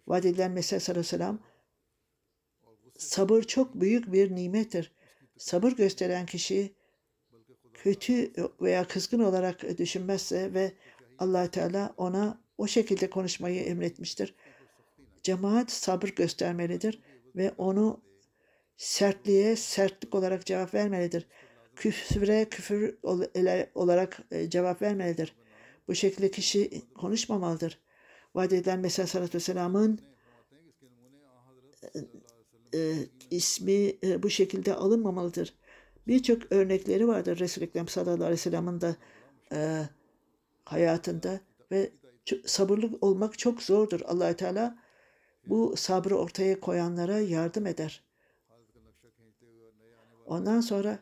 vaat 0.08 0.26
edilen 0.26 0.52
Mesih 0.52 0.80
sallallahu 0.80 1.00
aleyhi 1.00 1.14
ve 1.14 1.18
sellem 1.18 1.40
sabır 2.98 3.44
çok 3.44 3.76
büyük 3.76 4.14
bir 4.14 4.36
nimettir. 4.36 4.92
Sabır 5.38 5.72
gösteren 5.72 6.26
kişi 6.26 6.76
kötü 7.74 8.34
veya 8.62 8.88
kızgın 8.88 9.20
olarak 9.20 9.78
düşünmezse 9.78 10.54
ve 10.54 10.72
allah 11.20 11.52
Teala 11.52 11.94
ona 11.98 12.42
o 12.58 12.68
şekilde 12.68 13.10
konuşmayı 13.10 13.64
emretmiştir. 13.64 14.36
Cemaat 15.24 15.72
sabır 15.72 16.08
göstermelidir 16.08 17.02
ve 17.36 17.52
onu 17.58 18.02
sertliğe 18.78 19.56
sertlik 19.56 20.16
olarak 20.16 20.46
cevap 20.46 20.74
vermelidir. 20.74 21.28
Küfre 21.76 22.46
küfür 22.50 22.98
olarak 23.76 24.20
cevap 24.48 24.82
vermelidir. 24.82 25.36
Bu 25.88 25.96
şekilde 25.96 26.32
kişi 26.32 26.82
konuşmamalıdır. 26.96 27.85
Vaat 28.36 28.54
edilen 28.54 28.80
Mesih 28.80 29.06
sallallahu 29.06 29.28
aleyhi 29.28 29.36
ve 29.36 29.40
sellem'in 29.40 30.02
e, 32.74 32.96
ismi 33.32 33.96
e, 34.04 34.24
bu 34.24 34.30
şekilde 34.30 34.74
alınmamalıdır. 34.74 35.54
Birçok 36.08 36.52
örnekleri 36.52 37.08
vardır 37.08 37.40
Resul-i 37.40 37.66
Ekrem 37.66 37.88
sallallahu 37.88 38.14
aleyhi 38.14 38.32
ve 38.32 38.38
sellem'in 38.38 38.82
e, 39.52 39.90
hayatında 40.66 41.40
ve 41.72 41.92
sabırlı 42.46 42.98
olmak 43.02 43.40
çok 43.40 43.62
zordur. 43.62 44.02
allah 44.06 44.36
Teala 44.36 44.78
bu 45.48 45.78
sabrı 45.78 46.18
ortaya 46.18 46.60
koyanlara 46.60 47.20
yardım 47.20 47.66
eder. 47.66 48.04
Ondan 50.26 50.62
sonra 50.62 51.00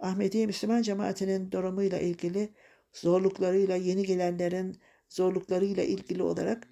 Ahmediye 0.00 0.46
Müslüman 0.46 0.82
cemaatinin 0.82 1.52
durumuyla 1.52 1.98
ilgili 1.98 2.54
zorluklarıyla 2.92 3.76
yeni 3.76 4.02
gelenlerin 4.02 4.78
zorluklarıyla 5.08 5.82
ilgili 5.82 6.22
olarak 6.22 6.68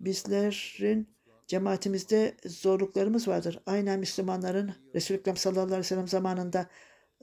bizlerin 0.00 1.08
cemaatimizde 1.46 2.36
zorluklarımız 2.46 3.28
vardır. 3.28 3.58
Aynen 3.66 4.00
Müslümanların 4.00 4.74
Resulü 4.94 5.18
Ekrem 5.18 5.36
sallallahu 5.36 5.64
aleyhi 5.64 5.80
ve 5.80 5.84
sellem 5.84 6.08
zamanında 6.08 6.66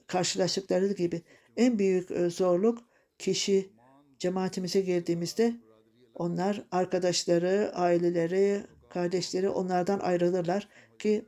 karşılaştıkları 0.08 0.94
gibi 0.94 1.22
en 1.58 1.80
büyük 1.80 2.12
e, 2.12 2.30
zorluk 2.30 2.80
kişi 3.18 3.70
cemaatimize 4.20 4.82
girdiğimizde 4.82 5.54
onlar 6.14 6.64
arkadaşları, 6.72 7.72
aileleri, 7.76 8.64
kardeşleri 8.90 9.50
onlardan 9.50 10.00
ayrılırlar 10.00 10.68
ki 11.00 11.26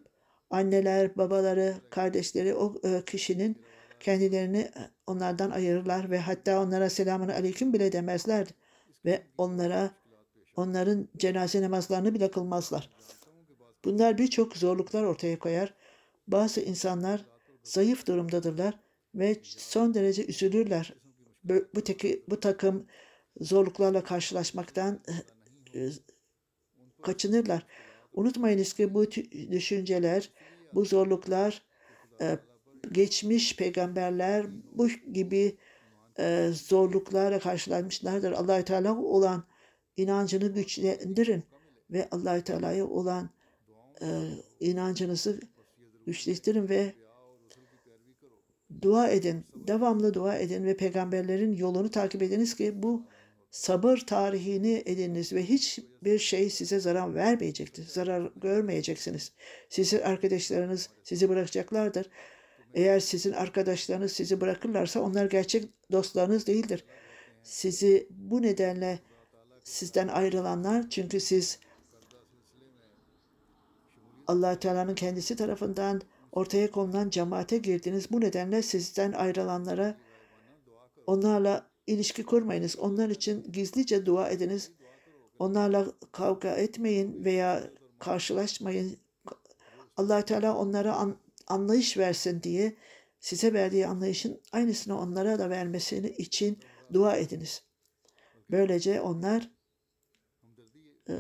anneler, 0.50 1.18
babaları, 1.18 1.76
kardeşleri 1.90 2.56
o 2.56 2.76
e, 2.84 3.06
kişinin 3.06 3.62
kendilerini 4.02 4.58
e, 4.58 4.92
onlardan 5.08 5.52
ayırırlar 5.52 6.12
ve 6.12 6.20
hatta 6.20 6.62
onlara 6.62 6.90
selamun 6.90 7.28
aleyküm 7.28 7.74
bile 7.74 7.92
demezler 7.92 8.48
ve 9.06 9.24
onlara 9.38 9.92
onların 10.56 11.08
cenaze 11.18 11.62
namazlarını 11.62 12.14
bile 12.14 12.32
kılmazlar. 12.32 12.90
Bunlar 13.86 14.18
birçok 14.18 14.58
zorluklar 14.58 15.04
ortaya 15.04 15.40
koyar. 15.40 15.74
Bazı 16.28 16.62
insanlar 16.62 17.26
zayıf 17.64 18.08
durumdadırlar 18.08 18.80
ve 19.16 19.38
son 19.44 19.94
derece 19.94 20.26
üzülürler. 20.26 20.94
Bu, 21.76 21.82
teki, 21.84 22.24
bu 22.30 22.40
takım 22.40 22.88
zorluklarla 23.40 24.04
karşılaşmaktan 24.04 25.00
e, 25.76 25.90
kaçınırlar. 27.02 27.66
Unutmayınız 28.14 28.74
ki 28.74 28.94
bu 28.94 29.12
düşünceler, 29.52 30.30
bu 30.74 30.86
zorluklar 30.86 31.62
e, 32.22 32.38
geçmiş 32.92 33.56
peygamberler 33.56 34.46
bu 34.74 34.88
gibi 34.88 35.58
e, 36.20 36.50
zorluklarla 36.54 37.40
karşılanmışlardır. 37.40 38.32
allah 38.32 38.64
Teala 38.64 38.98
olan 38.98 39.44
inancını 39.98 40.48
güçlendirin 40.48 41.44
ve 41.90 42.08
allah 42.12 42.44
Teala'ya 42.44 42.88
olan 42.88 43.30
e, 44.02 44.08
inancınızı 44.60 45.40
güçlendirin 46.06 46.70
ve 46.70 46.94
dua 48.82 49.10
edin. 49.10 49.46
Devamlı 49.56 50.14
dua 50.14 50.38
edin 50.38 50.66
ve 50.66 50.78
peygamberlerin 50.78 51.52
yolunu 51.52 51.92
takip 51.92 52.22
ediniz 52.22 52.56
ki 52.56 52.84
bu 52.84 53.06
sabır 53.52 53.98
tarihini 53.98 54.84
ediniz 54.86 55.34
ve 55.34 55.44
hiçbir 55.44 56.20
şey 56.20 56.50
size 56.50 56.80
zarar 56.80 57.16
vermeyecektir. 57.16 57.86
Zarar 57.88 58.32
görmeyeceksiniz. 58.36 59.32
Sizin 59.70 60.02
arkadaşlarınız 60.02 60.90
sizi 61.04 61.30
bırakacaklardır. 61.30 62.10
Eğer 62.74 63.00
sizin 63.00 63.32
arkadaşlarınız 63.32 64.12
sizi 64.12 64.42
bırakırlarsa 64.42 65.00
onlar 65.02 65.26
gerçek 65.26 65.70
dostlarınız 65.92 66.48
değildir. 66.48 66.86
Sizi 67.44 68.08
bu 68.10 68.42
nedenle 68.42 69.00
sizden 69.64 70.08
ayrılanlar 70.08 70.90
çünkü 70.90 71.20
siz 71.20 71.60
allah 74.28 74.60
Teala'nın 74.60 74.96
kendisi 74.96 75.36
tarafından 75.36 76.02
ortaya 76.32 76.72
konulan 76.72 77.10
cemaate 77.10 77.58
girdiniz. 77.58 78.12
Bu 78.12 78.22
nedenle 78.22 78.62
sizden 78.62 79.12
ayrılanlara 79.12 79.98
onlarla 81.08 81.68
ilişki 81.88 82.24
kurmayınız. 82.24 82.80
Onlar 82.80 83.10
için 83.10 83.52
gizlice 83.52 84.06
dua 84.06 84.30
ediniz. 84.30 84.72
Onlarla 85.40 85.86
kavga 86.12 86.50
etmeyin 86.50 87.26
veya 87.26 87.64
karşılaşmayın. 88.00 88.98
allah 89.98 90.26
Teala 90.26 90.58
onlara 90.58 90.96
an, 90.96 91.16
anlayış 91.52 91.98
versin 91.98 92.44
diye 92.44 92.76
size 93.20 93.54
verdiği 93.54 93.88
anlayışın 93.88 94.42
aynısını 94.52 95.00
onlara 95.00 95.40
da 95.40 95.50
vermesini 95.50 96.10
için 96.10 96.60
dua 96.94 97.16
ediniz. 97.16 97.64
Böylece 98.52 99.02
onlar 99.02 99.52
e, 101.10 101.14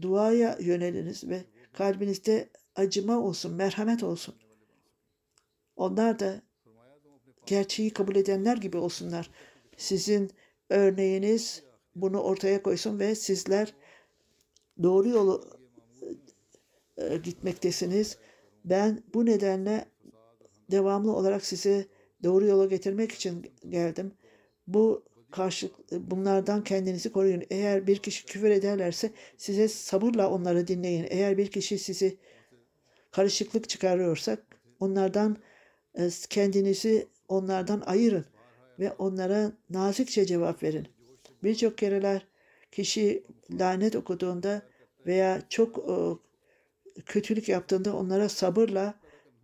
duaya 0.00 0.58
yöneliniz 0.60 1.28
ve 1.28 1.44
kalbinizde 1.72 2.50
acıma 2.74 3.18
olsun, 3.18 3.54
merhamet 3.54 4.02
olsun. 4.02 4.34
Onlar 5.76 6.18
da 6.18 6.42
gerçeği 7.46 7.90
kabul 7.90 8.16
edenler 8.16 8.56
gibi 8.56 8.76
olsunlar. 8.76 9.30
Sizin 9.76 10.30
örneğiniz 10.70 11.62
bunu 11.94 12.20
ortaya 12.20 12.62
koysun 12.62 12.98
ve 12.98 13.14
sizler 13.14 13.74
doğru 14.82 15.08
yolu 15.08 15.58
e, 16.96 17.16
gitmektesiniz. 17.16 18.18
Ben 18.66 19.02
bu 19.14 19.26
nedenle 19.26 19.84
devamlı 20.70 21.12
olarak 21.12 21.44
sizi 21.44 21.86
doğru 22.24 22.46
yola 22.46 22.66
getirmek 22.66 23.12
için 23.12 23.52
geldim. 23.68 24.12
Bu 24.66 25.04
karşı 25.30 25.70
bunlardan 25.92 26.64
kendinizi 26.64 27.12
koruyun. 27.12 27.42
Eğer 27.50 27.86
bir 27.86 27.96
kişi 27.96 28.26
küfür 28.26 28.50
ederlerse 28.50 29.10
size 29.36 29.68
sabırla 29.68 30.30
onları 30.30 30.66
dinleyin. 30.66 31.06
Eğer 31.10 31.38
bir 31.38 31.50
kişi 31.50 31.78
sizi 31.78 32.16
karışıklık 33.10 33.68
çıkarıyorsa 33.68 34.38
onlardan 34.80 35.36
e, 35.94 36.10
kendinizi 36.30 37.06
onlardan 37.28 37.80
ayırın 37.80 38.24
ve 38.78 38.92
onlara 38.92 39.52
nazikçe 39.70 40.26
cevap 40.26 40.62
verin. 40.62 40.88
Birçok 41.42 41.78
kereler 41.78 42.26
kişi 42.72 43.24
lanet 43.52 43.96
okuduğunda 43.96 44.62
veya 45.06 45.42
çok 45.48 45.78
e, 45.78 45.94
kötülük 47.06 47.48
yaptığında 47.48 47.96
onlara 47.96 48.28
sabırla 48.28 48.94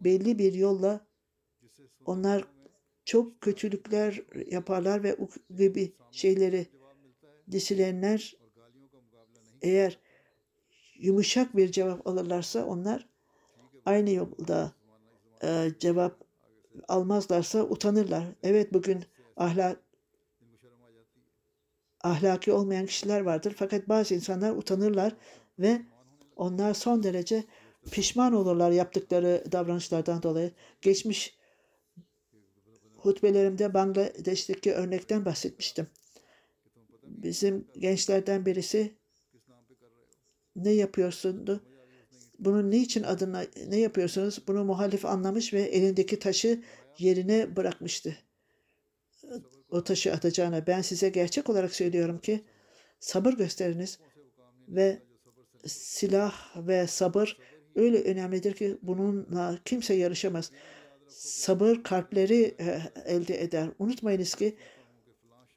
belli 0.01 0.38
bir 0.38 0.53
yolla 0.53 1.07
onlar 2.05 2.45
çok 3.05 3.41
kötülükler 3.41 4.23
yaparlar 4.47 5.03
ve 5.03 5.15
o 5.15 5.29
gibi 5.57 5.93
şeyleri 6.11 6.67
disilenler 7.51 8.37
eğer 9.62 9.99
yumuşak 10.95 11.57
bir 11.57 11.73
cevap 11.73 12.07
alırlarsa 12.07 12.65
onlar 12.65 13.09
aynı 13.85 14.11
yolda 14.11 14.73
e, 15.43 15.69
cevap 15.79 16.25
almazlarsa 16.88 17.62
utanırlar. 17.65 18.25
Evet 18.43 18.73
bugün 18.73 19.05
ahlak 19.37 19.83
ahlaki 22.01 22.53
olmayan 22.53 22.87
kişiler 22.87 23.21
vardır 23.21 23.55
fakat 23.57 23.88
bazı 23.88 24.15
insanlar 24.15 24.57
utanırlar 24.57 25.17
ve 25.59 25.83
onlar 26.37 26.75
son 26.75 27.03
derece 27.03 27.45
pişman 27.90 28.33
olurlar 28.33 28.71
yaptıkları 28.71 29.45
davranışlardan 29.53 30.23
dolayı. 30.23 30.51
Geçmiş 30.83 31.38
hutbelerimde 32.97 33.75
Bangladeş'teki 33.75 34.73
örnekten 34.73 35.25
bahsetmiştim. 35.25 35.87
Bizim 37.03 37.68
gençlerden 37.79 38.47
birisi 38.47 38.92
ne 40.57 40.71
yapıyorsundu? 40.71 41.61
Bunun 42.38 42.71
niçin 42.71 43.03
adına 43.03 43.45
ne 43.68 43.79
yapıyorsunuz? 43.79 44.42
Bunu 44.49 44.64
muhalif 44.64 45.05
anlamış 45.07 45.55
ve 45.55 45.62
elindeki 45.62 46.18
taşı 46.18 46.62
yerine 46.99 47.57
bırakmıştı. 47.57 48.16
O 49.71 49.85
taşı 49.85 50.12
atacağına. 50.12 50.66
Ben 50.66 50.83
size 50.83 51.09
gerçek 51.09 51.51
olarak 51.51 51.75
söylüyorum 51.75 52.18
ki 52.18 52.45
sabır 53.01 53.33
gösteriniz 53.33 53.99
ve 54.68 55.03
silah 55.66 56.66
ve 56.66 56.87
sabır 56.87 57.38
öyle 57.75 58.03
önemlidir 58.03 58.55
ki 58.55 58.79
bununla 58.83 59.59
kimse 59.64 59.94
yarışamaz. 59.94 60.51
Sabır 61.09 61.83
kalpleri 61.83 62.55
e, 62.59 62.81
elde 63.05 63.42
eder. 63.42 63.68
Unutmayınız 63.79 64.35
ki 64.35 64.57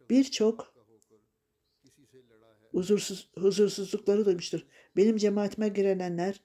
birçok 0.09 0.73
huzursuz, 2.71 3.29
huzursuzlukları 3.37 4.25
duymuştur. 4.25 4.65
Benim 4.97 5.17
cemaatime 5.17 5.67
girenler, 5.69 6.41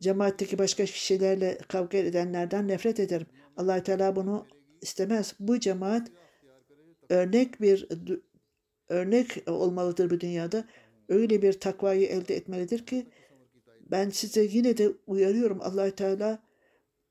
cemaatteki 0.00 0.58
başka 0.58 0.84
kişilerle 0.84 1.58
kavga 1.68 1.98
edenlerden 1.98 2.68
nefret 2.68 3.00
ederim. 3.00 3.26
allah 3.56 3.82
Teala 3.82 4.16
bunu 4.16 4.46
istemez. 4.82 5.34
Bu 5.40 5.60
cemaat 5.60 6.10
örnek 7.08 7.60
bir 7.60 7.88
örnek 8.88 9.48
olmalıdır 9.48 10.10
bu 10.10 10.20
dünyada. 10.20 10.64
Öyle 11.08 11.42
bir 11.42 11.52
takvayı 11.52 12.06
elde 12.06 12.36
etmelidir 12.36 12.86
ki 12.86 13.06
ben 13.90 14.10
size 14.10 14.42
yine 14.42 14.76
de 14.76 14.92
uyarıyorum 15.06 15.58
allah 15.62 15.90
Teala 15.90 16.42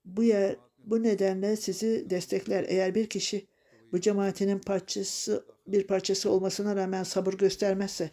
bu 0.06 0.24
yer 0.24 0.56
bu 0.78 1.04
nedenle 1.04 1.56
sizi 1.56 2.10
destekler. 2.10 2.66
Eğer 2.68 2.96
bir 2.96 3.08
kişi 3.08 3.46
bu 3.92 4.02
cemaatinin 4.02 4.60
parçası 4.60 5.46
bir 5.68 5.88
parçası 5.88 6.32
olmasına 6.32 6.76
rağmen 6.76 7.04
sabır 7.04 7.34
göstermezse 7.34 8.12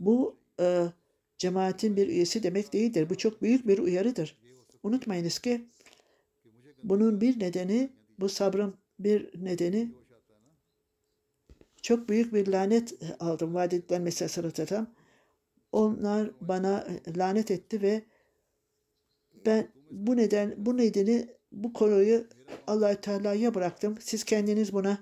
bu 0.00 0.36
e, 0.60 0.86
cemaatin 1.38 1.96
bir 1.96 2.08
üyesi 2.08 2.42
demek 2.42 2.72
değildir. 2.72 3.10
Bu 3.10 3.14
çok 3.14 3.42
büyük 3.42 3.66
bir 3.66 3.78
uyarıdır. 3.78 4.38
Unutmayınız 4.82 5.38
ki 5.38 5.64
bunun 6.82 7.20
bir 7.20 7.40
nedeni 7.40 7.90
bu 8.18 8.28
sabrın 8.28 8.74
bir 8.98 9.44
nedeni 9.44 9.92
çok 11.88 12.08
büyük 12.08 12.34
bir 12.34 12.46
lanet 12.46 12.94
aldım 13.20 13.54
vaat 13.54 13.72
edilen 13.72 14.02
meselesi 14.02 14.86
Onlar 15.72 16.30
bana 16.40 16.86
lanet 17.16 17.50
etti 17.50 17.82
ve 17.82 18.02
ben 19.46 19.68
bu 19.90 20.16
neden 20.16 20.54
bu 20.56 20.76
nedeni 20.76 21.26
bu 21.52 21.72
konuyu 21.72 22.26
allah 22.66 22.94
Teala'ya 22.94 23.54
bıraktım. 23.54 23.98
Siz 24.00 24.24
kendiniz 24.24 24.72
buna 24.72 24.98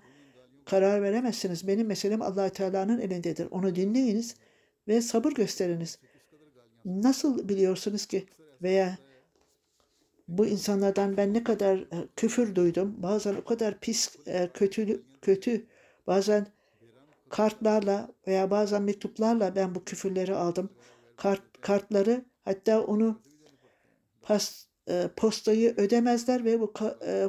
karar 0.65 1.03
veremezsiniz. 1.03 1.69
Benim 1.69 1.87
meselem 1.87 2.23
allah 2.23 2.49
Teala'nın 2.49 3.01
elindedir. 3.01 3.49
Onu 3.51 3.77
dinleyiniz 3.77 4.35
ve 4.89 5.01
sabır 5.01 5.33
gösteriniz. 5.33 5.99
Nasıl 6.85 7.49
biliyorsunuz 7.49 8.07
ki 8.07 8.27
veya 8.63 8.99
bu 10.29 10.47
insanlardan 10.47 11.17
ben 11.17 11.35
ne 11.35 11.45
kadar 11.45 11.79
e, 11.79 12.09
küfür 12.17 12.55
duydum. 12.55 12.95
Bazen 12.99 13.35
o 13.35 13.45
kadar 13.45 13.81
pis, 13.81 14.17
e, 14.27 14.51
kötü, 14.55 15.03
kötü 15.23 15.67
bazen 16.07 16.56
kartlarla 17.29 18.09
veya 18.27 18.51
bazen 18.51 18.83
mektuplarla 18.83 19.57
ben 19.57 19.75
bu 19.75 19.85
küfürleri 19.85 20.35
aldım. 20.35 20.71
Kart, 21.17 21.43
kartları 21.61 22.25
hatta 22.45 22.83
onu 22.83 23.21
pas, 24.23 24.67
e, 24.89 25.09
postayı 25.17 25.75
ödemezler 25.77 26.45
ve 26.45 26.61
bu 26.61 26.73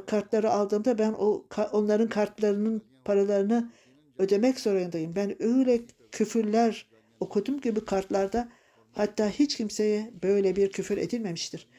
kartları 0.06 0.52
aldığımda 0.52 0.98
ben 0.98 1.14
o 1.18 1.46
onların 1.72 2.10
kartlarının 2.10 2.82
paralarını 3.06 3.72
ödemek 4.18 4.60
zorundayım. 4.60 5.16
Ben 5.16 5.44
öyle 5.44 5.82
küfürler 6.12 6.90
okudum 7.20 7.60
ki 7.60 7.76
bu 7.76 7.86
kartlarda 7.86 8.50
hatta 8.92 9.30
hiç 9.30 9.58
kimseye 9.58 10.14
böyle 10.24 10.56
bir 10.56 10.72
küfür 10.72 10.98
edilmemiştir. 10.98 11.70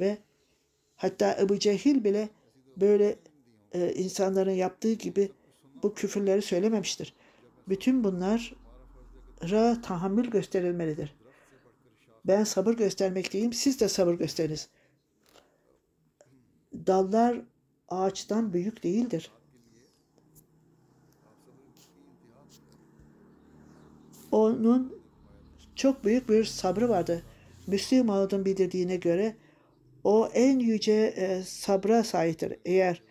Ve 0.00 0.18
Hatta 0.96 1.36
Ebu 1.40 1.58
Cehil 1.58 2.04
bile 2.04 2.28
böyle 2.76 3.16
e, 3.72 3.92
insanların 3.92 4.50
yaptığı 4.50 4.92
gibi 4.92 5.30
bu 5.82 5.94
küfürleri 5.94 6.42
söylememiştir. 6.42 7.14
Bütün 7.68 8.04
bunlara 8.04 9.82
tahammül 9.82 10.30
gösterilmelidir. 10.30 11.14
Ben 12.24 12.44
sabır 12.44 12.74
göstermekteyim, 12.74 13.52
siz 13.52 13.80
de 13.80 13.88
sabır 13.88 14.14
gösteriniz. 14.14 14.68
Dallar 16.86 17.40
ağaçtan 17.88 18.52
büyük 18.52 18.82
değildir. 18.82 19.30
Onun 24.32 24.98
çok 25.74 26.04
büyük 26.04 26.28
bir 26.28 26.44
sabrı 26.44 26.88
vardı. 26.88 27.22
Müslim 27.66 28.10
Ağud'un 28.10 28.44
bildirdiğine 28.44 28.96
göre 28.96 29.36
o 30.04 30.28
en 30.34 30.58
yüce 30.58 30.92
e, 30.92 31.42
sabra 31.42 32.04
sahiptir. 32.04 32.56
Eğer 32.64 33.02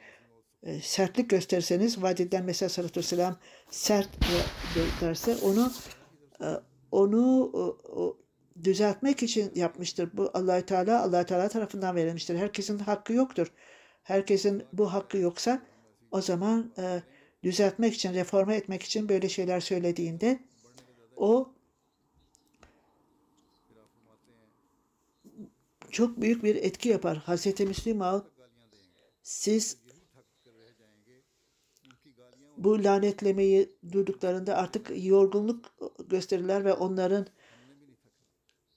e, 0.66 0.82
sertlik 0.82 1.30
gösterirseniz 1.30 2.02
vadiden 2.02 2.46
mesela 2.46 2.70
sallallahu 2.70 3.16
aleyhi 3.16 3.38
sert 3.70 4.10
gösterse 4.76 5.36
onu 5.36 5.72
e, 6.42 6.48
onu 6.92 7.52
o, 7.84 8.18
düzeltmek 8.64 9.24
için 9.24 9.52
yapmıştır. 9.56 10.10
Bu 10.14 10.32
Allahü 10.34 10.66
Teala 10.66 11.04
Allah 11.04 11.26
Teala 11.26 11.50
tarafından 11.50 11.96
verilmiştir. 11.96 12.36
Herkesin 12.36 12.80
hakkı 12.80 13.14
yoktur. 13.14 13.52
Herkesin 14.04 14.64
bu 14.74 14.94
hakkı 14.94 15.18
yoksa 15.18 15.62
o 16.12 16.22
zaman 16.22 16.74
e, 16.78 17.02
düzeltmek 17.44 17.94
için, 17.94 18.14
reforme 18.14 18.56
etmek 18.56 18.84
için 18.84 19.10
böyle 19.10 19.30
şeyler 19.30 19.60
söylediğinde 19.60 20.40
o 21.16 21.54
çok 25.92 26.22
büyük 26.22 26.44
bir 26.44 26.56
etki 26.56 26.90
yapar. 26.90 27.18
Hazreti 27.18 27.66
Müslim 27.66 28.02
siz 29.24 29.78
bu 32.58 32.84
lanetlemeyi 32.84 33.76
duyduklarında 33.92 34.58
artık 34.58 34.92
yorgunluk 35.06 35.66
gösterirler 36.10 36.66
ve 36.66 36.74
onların 36.74 37.28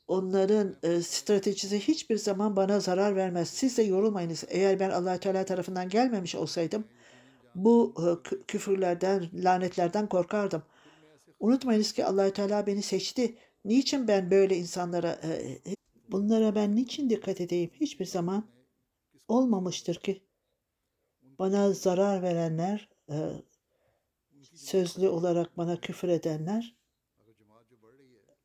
onların 0.07 0.77
e, 0.83 1.03
stratejisi 1.03 1.81
hiçbir 1.81 2.17
zaman 2.17 2.57
bana 2.57 2.81
zarar 2.81 3.17
vermez. 3.17 3.49
Siz 3.49 3.79
de 3.79 3.83
yorulmayınız. 3.83 4.45
Eğer 4.49 4.81
ben 4.81 4.91
allah 4.91 5.21
Teala 5.21 5.45
tarafından 5.45 5.89
gelmemiş 5.89 6.35
olsaydım 6.35 6.85
bu 7.55 7.95
e, 7.99 8.07
küfürlerden, 8.47 9.29
lanetlerden 9.35 10.09
korkardım. 10.09 10.63
Unutmayınız 11.41 11.93
ki 11.93 12.05
allah 12.05 12.33
Teala 12.33 12.67
beni 12.67 12.83
seçti. 12.83 13.35
Niçin 13.65 14.09
ben 14.09 14.31
böyle 14.31 14.57
insanlara 14.57 15.21
e, 15.25 15.59
Bunlara 16.11 16.55
ben 16.55 16.77
niçin 16.77 17.11
dikkat 17.11 17.41
edeyim? 17.41 17.71
Hiçbir 17.81 18.05
zaman 18.05 18.45
olmamıştır 19.29 19.95
ki. 19.95 20.23
Bana 21.39 21.73
zarar 21.73 22.23
verenler, 22.23 22.89
e, 23.11 23.17
sözlü 24.59 25.09
olarak 25.09 25.57
bana 25.57 25.81
küfür 25.81 26.09
edenler, 26.09 26.77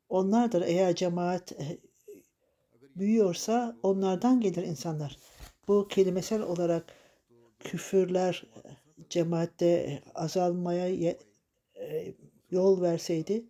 onlardır. 0.09 0.61
Eğer 0.61 0.95
cemaat 0.95 1.51
e, 1.51 1.77
büyüyorsa 2.95 3.77
onlardan 3.83 4.41
gelir 4.41 4.63
insanlar. 4.63 5.17
Bu 5.67 5.87
kelimesel 5.87 6.41
olarak 6.41 6.93
küfürler 7.59 8.45
e, 8.55 8.59
cemaatte 9.09 10.01
azalmaya 10.15 11.15
yol 12.51 12.81
verseydi 12.81 13.45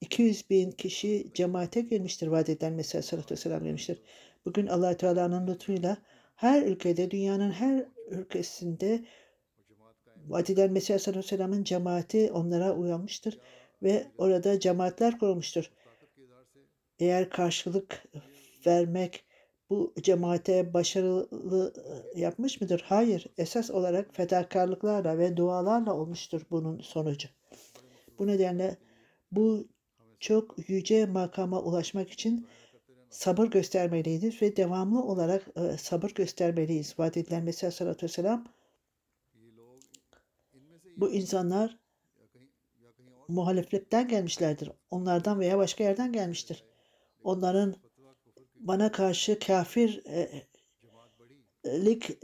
200 0.00 0.50
bin 0.50 0.70
kişi 0.70 1.30
cemaate 1.34 1.80
girmiştir. 1.80 2.26
Vaat 2.26 2.48
edilen 2.48 2.72
Mesih 2.72 2.94
Aleyhisselatü 2.94 3.34
Vesselam 3.34 3.64
gelmiştir. 3.64 4.02
Bugün 4.44 4.66
allah 4.66 4.96
Teala'nın 4.96 5.46
lütfuyla 5.46 5.96
her 6.34 6.62
ülkede, 6.62 7.10
dünyanın 7.10 7.50
her 7.50 7.84
ülkesinde 8.08 9.04
vaat 10.28 10.50
edilen 10.50 10.72
Mesih 10.72 10.94
Aleyhisselatü 10.94 11.18
Vesselam'ın 11.18 11.64
cemaati 11.64 12.32
onlara 12.32 12.72
uyanmıştır 12.72 13.38
ve 13.82 14.06
orada 14.18 14.60
cemaatler 14.60 15.18
kurulmuştur. 15.18 15.70
Eğer 16.98 17.30
karşılık 17.30 18.04
vermek 18.66 19.24
bu 19.70 19.94
cemaate 20.02 20.74
başarılı 20.74 21.72
yapmış 22.16 22.60
mıdır? 22.60 22.84
Hayır. 22.86 23.26
Esas 23.38 23.70
olarak 23.70 24.14
fedakarlıklarla 24.14 25.18
ve 25.18 25.36
dualarla 25.36 25.94
olmuştur 25.94 26.42
bunun 26.50 26.80
sonucu. 26.80 27.28
Bu 28.18 28.26
nedenle 28.26 28.76
bu 29.32 29.68
çok 30.20 30.68
yüce 30.68 31.06
makama 31.06 31.60
ulaşmak 31.60 32.10
için 32.10 32.46
sabır 33.10 33.46
göstermeliyiz 33.46 34.42
ve 34.42 34.56
devamlı 34.56 35.02
olarak 35.02 35.46
e, 35.56 35.76
sabır 35.76 36.10
göstermeliyiz. 36.10 36.98
Vaat 36.98 37.16
edilen 37.16 37.44
Mesih 37.44 37.66
Aleyhisselatü 37.66 38.06
Vesselam 38.06 38.44
bu 40.96 41.10
insanlar 41.10 41.78
muhalefetten 43.28 44.08
gelmişlerdir. 44.08 44.70
Onlardan 44.90 45.40
veya 45.40 45.58
başka 45.58 45.84
yerden 45.84 46.12
gelmiştir. 46.12 46.64
Onların 47.24 47.76
bana 48.54 48.92
karşı 48.92 49.38
kafirlik 49.38 50.04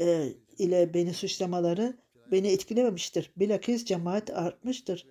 e, 0.01 0.33
ile 0.59 0.95
beni 0.95 1.15
suçlamaları 1.15 1.97
beni 2.33 2.49
etkilememiştir. 2.49 3.31
Bilakis 3.37 3.85
cemaat 3.85 4.31
artmıştır, 4.31 5.07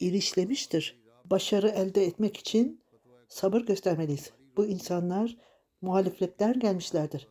ilişlemiştir 0.00 1.02
başarı 1.24 1.68
elde 1.68 2.04
etmek 2.04 2.36
için 2.36 2.80
sabır 3.28 3.60
göstermeliyiz. 3.60 4.30
Bu 4.56 4.66
insanlar 4.66 5.36
muhaliflikten 5.80 6.60
gelmişlerdir. 6.60 7.28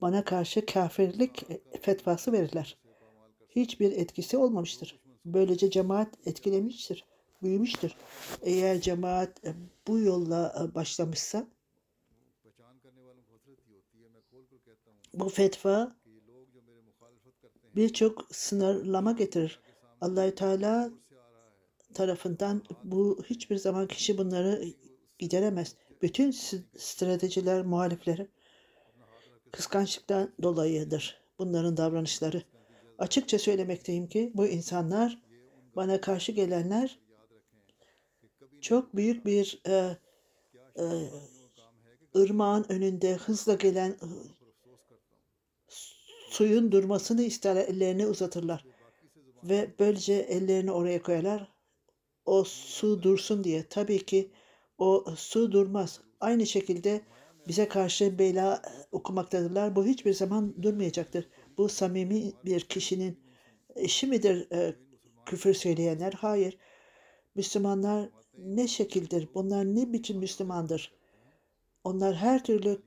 Bana 0.00 0.24
karşı 0.24 0.66
kafirlik 0.66 1.46
fetvası 1.82 2.32
verirler. 2.32 2.79
Hiçbir 3.50 3.92
etkisi 3.92 4.36
olmamıştır. 4.36 5.00
Böylece 5.24 5.70
cemaat 5.70 6.26
etkilemiştir, 6.26 7.04
büyümüştür. 7.42 7.94
Eğer 8.42 8.80
cemaat 8.80 9.42
bu 9.88 9.98
yolla 9.98 10.70
başlamışsa 10.74 11.46
bu 15.14 15.28
fetva 15.28 15.96
birçok 17.76 18.26
sınırlama 18.30 19.12
getirir. 19.12 19.60
Allahü 20.00 20.34
Teala 20.34 20.90
tarafından 21.94 22.62
bu 22.84 23.22
hiçbir 23.24 23.56
zaman 23.56 23.88
kişi 23.88 24.18
bunları 24.18 24.64
gideremez. 25.18 25.74
Bütün 26.02 26.30
stratejiler 26.78 27.62
muhalifleri 27.62 28.28
kıskançlıktan 29.52 30.32
dolayıdır. 30.42 31.20
Bunların 31.38 31.76
davranışları. 31.76 32.42
Açıkça 33.00 33.38
söylemekteyim 33.38 34.06
ki 34.06 34.32
bu 34.34 34.46
insanlar 34.46 35.22
bana 35.76 36.00
karşı 36.00 36.32
gelenler 36.32 36.98
çok 38.60 38.96
büyük 38.96 39.26
bir 39.26 39.62
e, 39.66 39.96
e, 40.76 40.84
ırmağın 42.16 42.66
önünde 42.68 43.14
hızla 43.14 43.54
gelen 43.54 43.90
e, 43.90 44.06
suyun 46.30 46.72
durmasını 46.72 47.22
ister 47.22 47.56
ellerini 47.56 48.06
uzatırlar. 48.06 48.64
Ve 49.44 49.74
böylece 49.78 50.14
ellerini 50.14 50.72
oraya 50.72 51.02
koyarlar 51.02 51.52
o 52.24 52.44
su 52.44 53.02
dursun 53.02 53.44
diye. 53.44 53.68
Tabii 53.68 54.06
ki 54.06 54.30
o 54.78 55.04
su 55.16 55.52
durmaz. 55.52 56.00
Aynı 56.20 56.46
şekilde 56.46 57.00
bize 57.48 57.68
karşı 57.68 58.18
bela 58.18 58.62
okumaktadırlar. 58.92 59.76
Bu 59.76 59.86
hiçbir 59.86 60.14
zaman 60.14 60.62
durmayacaktır. 60.62 61.28
Bu 61.60 61.68
samimi 61.68 62.32
bir 62.44 62.60
kişinin 62.60 63.20
işi 63.76 64.06
midir 64.06 64.52
e, 64.52 64.74
küfür 65.26 65.54
söyleyenler? 65.54 66.12
Hayır. 66.12 66.58
Müslümanlar 67.34 68.08
ne 68.38 68.68
şekildir? 68.68 69.28
Bunlar 69.34 69.64
ne 69.64 69.92
biçim 69.92 70.18
Müslümandır? 70.18 70.94
Onlar 71.84 72.16
her 72.16 72.44
türlü 72.44 72.82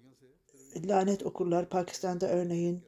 lanet 0.76 1.24
okurlar. 1.24 1.70
Pakistan'da 1.70 2.30
örneğin 2.30 2.84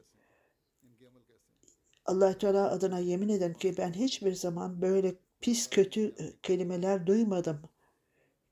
allah 2.06 2.38
Teala 2.38 2.70
adına 2.70 2.98
yemin 2.98 3.28
ederim 3.28 3.54
ki 3.54 3.74
ben 3.78 3.92
hiçbir 3.92 4.32
zaman 4.32 4.82
böyle 4.82 5.14
pis 5.40 5.70
kötü 5.70 6.06
e, 6.06 6.32
kelimeler 6.42 7.06
duymadım. 7.06 7.60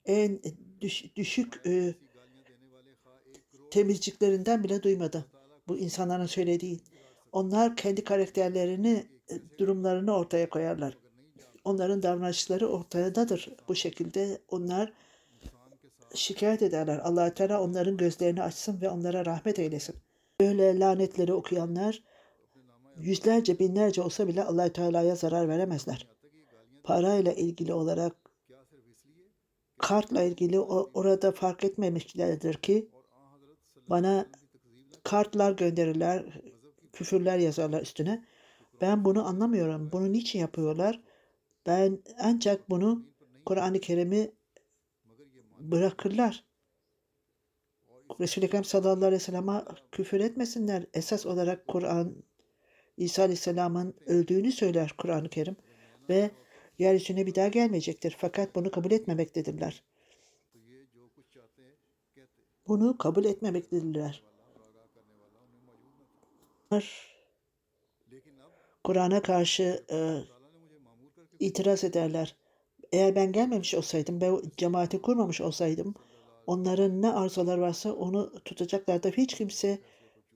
En 0.04 0.40
düş- 0.80 1.16
düşük 1.16 1.66
e, 1.66 1.94
temizciklerinden 3.70 4.64
bile 4.64 4.82
duymadım. 4.82 5.24
Bu 5.68 5.78
insanların 5.78 6.26
söylediği. 6.26 6.80
Onlar 7.34 7.76
kendi 7.76 8.04
karakterlerini, 8.04 9.06
e, 9.30 9.58
durumlarını 9.58 10.16
ortaya 10.16 10.48
koyarlar. 10.48 10.98
Onların 11.64 12.02
davranışları 12.02 12.68
ortadadır. 12.68 13.48
Bu 13.68 13.74
şekilde 13.74 14.38
onlar 14.48 14.92
şikayet 16.14 16.62
ederler. 16.62 17.00
allah 17.04 17.34
Teala 17.34 17.62
onların 17.62 17.96
gözlerini 17.96 18.42
açsın 18.42 18.80
ve 18.80 18.90
onlara 18.90 19.26
rahmet 19.26 19.58
eylesin. 19.58 19.96
Böyle 20.40 20.78
lanetleri 20.78 21.32
okuyanlar 21.32 22.02
yüzlerce 22.96 23.58
binlerce 23.58 24.02
olsa 24.02 24.28
bile 24.28 24.44
allah 24.44 24.72
Teala'ya 24.72 25.14
zarar 25.14 25.48
veremezler. 25.48 26.08
Parayla 26.84 27.32
ilgili 27.32 27.74
olarak 27.74 28.16
kartla 29.78 30.22
ilgili 30.22 30.60
orada 30.60 31.32
fark 31.32 31.64
etmemişlerdir 31.64 32.54
ki 32.54 32.88
bana 33.88 34.26
kartlar 35.04 35.52
gönderirler, 35.52 36.24
küfürler 36.94 37.38
yazarlar 37.38 37.82
üstüne. 37.82 38.24
Ben 38.80 39.04
bunu 39.04 39.26
anlamıyorum. 39.26 39.92
Bunu 39.92 40.12
niçin 40.12 40.38
yapıyorlar? 40.38 41.00
Ben 41.66 41.98
ancak 42.18 42.70
bunu 42.70 43.06
Kur'an-ı 43.46 43.80
Kerim'i 43.80 44.30
bırakırlar. 45.58 46.44
Resul-i 48.20 48.44
Ekrem 48.44 48.64
sallallahu 48.64 49.04
aleyhi 49.04 49.14
ve 49.14 49.24
sellem'e 49.24 49.64
küfür 49.92 50.20
etmesinler. 50.20 50.86
Esas 50.94 51.26
olarak 51.26 51.68
Kur'an, 51.68 52.14
İsa 52.96 53.22
aleyhisselamın 53.22 53.94
öldüğünü 54.06 54.52
söyler 54.52 54.94
Kur'an-ı 54.98 55.28
Kerim. 55.28 55.56
Ve 56.08 56.30
yeryüzüne 56.78 57.26
bir 57.26 57.34
daha 57.34 57.48
gelmeyecektir. 57.48 58.16
Fakat 58.18 58.54
bunu 58.54 58.70
kabul 58.70 58.90
etmemektedirler. 58.90 59.82
Bunu 62.68 62.98
kabul 62.98 63.24
etmemektedirler. 63.24 64.22
Kur'an'a 68.84 69.22
karşı 69.22 69.84
e, 69.92 70.18
itiraz 71.40 71.84
ederler. 71.84 72.36
Eğer 72.92 73.14
ben 73.14 73.32
gelmemiş 73.32 73.74
olsaydım 73.74 74.20
ve 74.20 74.30
cemaati 74.56 75.02
kurmamış 75.02 75.40
olsaydım 75.40 75.94
onların 76.46 77.02
ne 77.02 77.12
arzular 77.12 77.58
varsa 77.58 77.92
onu 77.92 78.32
tutacaklardı. 78.44 79.10
Hiç 79.10 79.34
kimse 79.34 79.78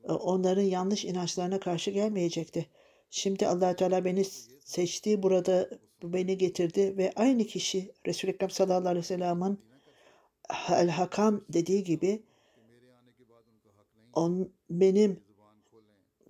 e, 0.04 0.12
onların 0.12 0.62
yanlış 0.62 1.04
inançlarına 1.04 1.60
karşı 1.60 1.90
gelmeyecekti. 1.90 2.66
Şimdi 3.10 3.46
allah 3.46 3.76
Teala 3.76 4.04
beni 4.04 4.24
seçti, 4.64 5.22
burada 5.22 5.70
beni 6.02 6.38
getirdi 6.38 6.96
ve 6.96 7.12
aynı 7.16 7.44
kişi 7.44 7.92
Resul-i 8.06 8.30
Ekrem 8.30 8.50
sallallahu 8.50 8.88
aleyhi 8.88 9.04
ve 9.04 9.06
sellem'in 9.06 9.60
El 10.70 10.88
Hakam 10.88 11.44
dediği 11.48 11.84
gibi 11.84 12.22
on, 14.14 14.52
benim 14.70 15.20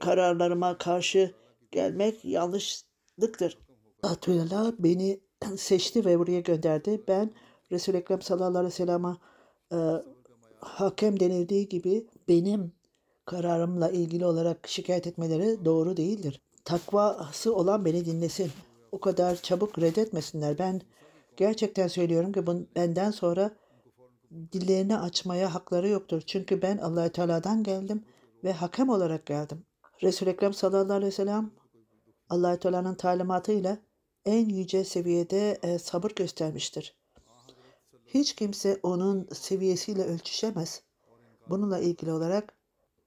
kararlarıma 0.01 0.78
karşı 0.78 1.34
gelmek 1.72 2.24
yanlışlıktır. 2.24 3.59
Teala 4.20 4.72
beni 4.78 5.20
seçti 5.57 6.05
ve 6.05 6.18
buraya 6.18 6.40
gönderdi. 6.40 7.03
Ben 7.09 7.30
Resul-i 7.72 7.96
Ekrem 7.96 8.22
sallallahu 8.22 8.59
aleyhi 8.59 8.66
ve 8.66 8.70
sellem'e 8.70 9.16
hakem 10.61 11.20
denildiği 11.20 11.68
gibi 11.68 12.07
benim 12.28 12.72
kararımla 13.24 13.90
ilgili 13.90 14.26
olarak 14.26 14.68
şikayet 14.68 15.07
etmeleri 15.07 15.64
doğru 15.64 15.96
değildir. 15.96 16.40
Takvası 16.64 17.55
olan 17.55 17.84
beni 17.84 18.05
dinlesin. 18.05 18.51
O 18.92 19.01
kadar 19.01 19.36
çabuk 19.36 19.78
reddetmesinler. 19.78 20.59
Ben 20.59 20.80
gerçekten 21.36 21.88
söylüyorum 21.88 22.32
ki 22.32 22.46
benden 22.76 23.11
sonra 23.11 23.51
dillerini 24.53 24.99
açmaya 24.99 25.55
hakları 25.55 25.88
yoktur. 25.88 26.22
Çünkü 26.26 26.62
ben 26.62 26.78
allah 26.78 27.09
Teala'dan 27.09 27.62
geldim 27.62 28.05
ve 28.44 28.53
hakem 28.53 28.88
olarak 28.88 29.26
geldim. 29.26 29.64
Resul-i 30.03 30.30
Ekrem 30.30 30.55
sallallahu 30.55 30.92
aleyhi 30.92 31.12
ve 31.12 31.16
sellem 31.16 31.51
allah 32.28 32.59
Teala'nın 32.59 32.94
talimatıyla 32.94 33.78
en 34.24 34.49
yüce 34.49 34.84
seviyede 34.84 35.59
e, 35.62 35.78
sabır 35.78 36.11
göstermiştir. 36.11 36.96
Hiç 38.07 38.34
kimse 38.34 38.80
onun 38.82 39.28
seviyesiyle 39.32 40.05
ölçüşemez. 40.05 40.82
Bununla 41.49 41.78
ilgili 41.78 42.12
olarak 42.12 42.55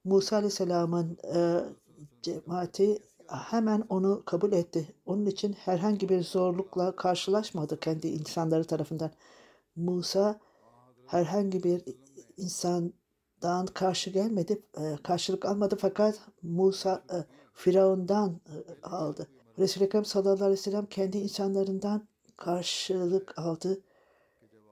Musa 0.03 0.35
Aleyhisselam'ın 0.35 1.17
e, 1.35 1.59
cemaati 2.21 2.99
hemen 3.27 3.83
onu 3.89 4.23
kabul 4.25 4.51
etti. 4.51 4.95
Onun 5.05 5.25
için 5.25 5.53
herhangi 5.53 6.09
bir 6.09 6.23
zorlukla 6.23 6.95
karşılaşmadı 6.95 7.79
kendi 7.79 8.07
insanları 8.07 8.63
tarafından. 8.63 9.11
Musa 9.75 10.39
herhangi 11.05 11.63
bir 11.63 11.83
insandan 13.41 13.65
karşı 13.65 14.09
gelmedi, 14.09 14.61
e, 14.77 14.97
karşılık 15.03 15.45
almadı 15.45 15.77
fakat 15.79 16.19
Musa 16.43 17.03
e, 17.13 17.17
Firavundan 17.53 18.29
e, 18.29 18.55
aldı. 18.87 19.27
Resul-i 19.59 19.83
Ekrem 19.83 20.05
sallallahu 20.05 20.43
aleyhi 20.43 20.51
ve 20.51 20.57
sellem 20.57 20.85
kendi 20.85 21.17
insanlarından 21.17 22.07
karşılık 22.37 23.39
aldı. 23.39 23.81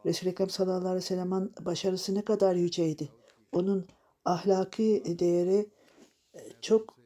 Resul-i 0.05 0.29
Ekrem 0.29 0.49
sallallahu 0.49 0.77
aleyhi 0.77 0.95
ve 0.95 1.01
sellem'in 1.01 1.51
başarısı 1.65 2.15
ne 2.15 2.21
kadar 2.21 2.55
yüceydi. 2.55 3.09
Onun 3.51 3.87
ahlaki 4.25 5.03
değeri 5.19 5.69
çok 6.61 6.97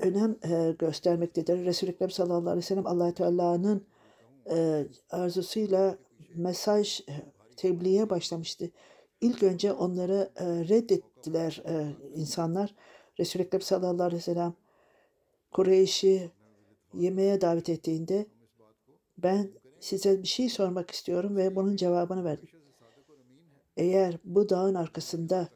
önem 0.00 0.36
göstermektedir. 0.78 1.64
Resul-i 1.64 1.90
Ekrem 1.90 2.10
sallallahu 2.10 2.38
aleyhi 2.38 2.56
ve 2.56 2.62
sellem 2.62 2.86
allah 2.86 3.14
Teala'nın 3.14 3.86
arzusuyla 5.10 5.96
mesaj 6.34 7.00
tebliğe 7.56 8.10
başlamıştı. 8.10 8.70
İlk 9.20 9.42
önce 9.42 9.72
onları 9.72 10.30
reddettiler 10.68 11.62
insanlar. 12.14 12.74
Resul-i 13.20 13.42
Ekrem 13.42 13.60
sallallahu 13.60 14.06
aleyhi 14.06 14.20
ve 14.20 14.24
sellem 14.24 14.54
Kureyş'i 15.50 16.30
yemeğe 16.94 17.40
davet 17.40 17.68
ettiğinde 17.68 18.26
ben 19.18 19.50
size 19.80 20.22
bir 20.22 20.28
şey 20.28 20.48
sormak 20.48 20.90
istiyorum 20.90 21.36
ve 21.36 21.56
bunun 21.56 21.76
cevabını 21.76 22.24
verdim. 22.24 22.48
Eğer 23.76 24.18
bu 24.24 24.48
dağın 24.48 24.74
arkasında 24.74 25.48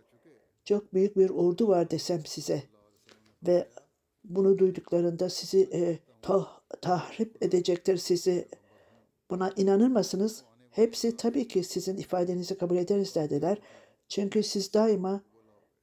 çok 0.64 0.94
büyük 0.94 1.16
bir 1.16 1.30
ordu 1.30 1.68
var 1.68 1.90
desem 1.90 2.26
size 2.26 2.62
ve 3.46 3.68
bunu 4.24 4.58
duyduklarında 4.58 5.30
sizi 5.30 5.68
e, 5.72 5.98
tah, 6.22 6.60
tahrip 6.80 7.42
edecektir 7.42 7.96
sizi 7.96 8.48
buna 9.30 9.52
inanır 9.56 9.88
mısınız? 9.88 10.44
Hepsi 10.74 11.16
tabii 11.16 11.48
ki 11.48 11.64
sizin 11.64 11.96
ifadenizi 11.96 12.58
kabul 12.58 12.76
ederiz 12.76 13.14
dediler. 13.14 13.58
Çünkü 14.08 14.42
siz 14.42 14.74
daima 14.74 15.20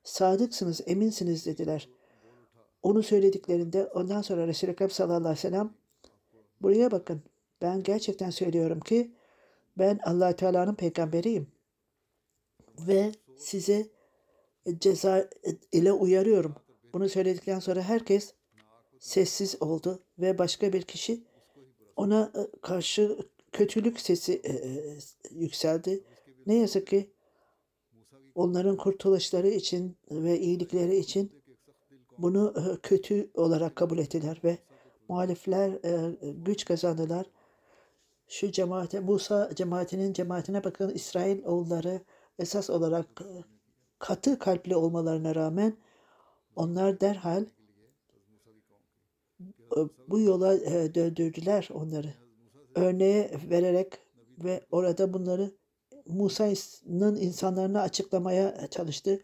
sadıksınız, 0.03 0.81
eminsiniz 0.85 1.45
dediler. 1.45 1.89
Onu 2.81 3.03
söylediklerinde 3.03 3.85
ondan 3.85 4.21
sonra 4.21 4.47
Resul-i 4.47 4.71
Ekrem 4.71 4.89
sallallahu 4.89 5.17
aleyhi 5.17 5.37
ve 5.37 5.41
sellem 5.41 5.73
buraya 6.61 6.91
bakın. 6.91 7.23
Ben 7.61 7.83
gerçekten 7.83 8.29
söylüyorum 8.29 8.79
ki 8.79 9.11
ben 9.77 9.99
allah 10.03 10.35
Teala'nın 10.35 10.75
peygamberiyim. 10.75 11.47
Ve 12.79 13.11
size 13.37 13.89
ceza 14.79 15.29
ile 15.71 15.91
uyarıyorum. 15.91 16.55
Bunu 16.93 17.09
söyledikten 17.09 17.59
sonra 17.59 17.81
herkes 17.81 18.33
sessiz 18.99 19.61
oldu 19.61 20.03
ve 20.19 20.37
başka 20.37 20.73
bir 20.73 20.81
kişi 20.81 21.23
ona 21.95 22.31
karşı 22.61 23.17
kötülük 23.51 23.99
sesi 23.99 24.41
yükseldi. 25.31 26.03
Ne 26.45 26.55
yazık 26.55 26.87
ki 26.87 27.11
onların 28.35 28.77
kurtuluşları 28.77 29.47
için 29.47 29.97
ve 30.11 30.39
iyilikleri 30.39 30.97
için 30.97 31.41
bunu 32.17 32.53
kötü 32.83 33.31
olarak 33.33 33.75
kabul 33.75 33.97
ettiler 33.97 34.41
ve 34.43 34.57
muhalifler 35.07 35.71
güç 36.21 36.65
kazandılar. 36.65 37.25
Şu 38.27 38.51
cemaate, 38.51 38.99
Musa 38.99 39.55
cemaatinin 39.55 40.13
cemaatine 40.13 40.63
bakın 40.63 40.89
İsrail 40.89 41.45
oğulları 41.45 42.01
esas 42.39 42.69
olarak 42.69 43.05
katı 43.99 44.39
kalpli 44.39 44.75
olmalarına 44.75 45.35
rağmen 45.35 45.77
onlar 46.55 47.01
derhal 47.01 47.45
bu 50.07 50.19
yola 50.19 50.59
döndürdüler 50.95 51.69
onları. 51.73 52.20
Örneğe 52.75 53.31
vererek 53.49 53.87
ve 54.43 54.61
orada 54.71 55.13
bunları 55.13 55.51
Musa'nın 56.05 57.15
insanlarına 57.15 57.81
açıklamaya 57.81 58.67
çalıştı. 58.67 59.21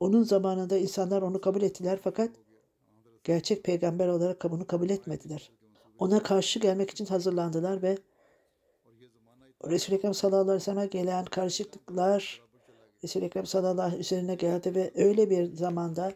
Onun 0.00 0.22
zamanında 0.22 0.76
insanlar 0.78 1.22
onu 1.22 1.40
kabul 1.40 1.62
ettiler 1.62 1.98
fakat 2.04 2.30
gerçek 3.24 3.64
peygamber 3.64 4.08
olarak 4.08 4.50
bunu 4.50 4.66
kabul 4.66 4.90
etmediler. 4.90 5.52
Ona 5.98 6.22
karşı 6.22 6.58
gelmek 6.58 6.90
için 6.90 7.06
hazırlandılar 7.06 7.82
ve 7.82 7.98
Resul-i 9.64 9.96
Ekrem 9.96 10.14
sallallahu 10.14 10.40
aleyhi 10.40 10.56
ve 10.56 10.60
sellem'e 10.60 10.86
gelen 10.86 11.24
karışıklıklar 11.24 12.42
Resul-i 13.04 13.24
Ekrem 13.24 13.46
sallallahu 13.46 13.86
aleyhi 13.86 14.00
üzerine 14.00 14.34
geldi 14.34 14.74
ve 14.74 14.92
öyle 14.94 15.30
bir 15.30 15.44
zamanda 15.44 16.12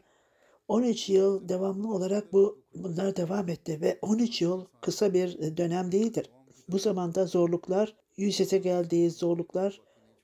13 0.70 1.08
yıl 1.08 1.48
devamlı 1.48 1.94
olarak 1.94 2.32
bu 2.32 2.62
bunlar 2.74 3.16
devam 3.16 3.48
etti 3.48 3.80
ve 3.80 3.98
13 4.02 4.42
yıl 4.42 4.64
kısa 4.80 5.14
bir 5.14 5.56
dönem 5.56 5.92
değildir. 5.92 6.30
Bu 6.68 6.78
zamanda 6.78 7.26
zorluklar 7.26 7.96
yüz 8.16 8.40
yüze 8.40 8.58
geldiği 8.58 9.10
zorluklar 9.10 9.80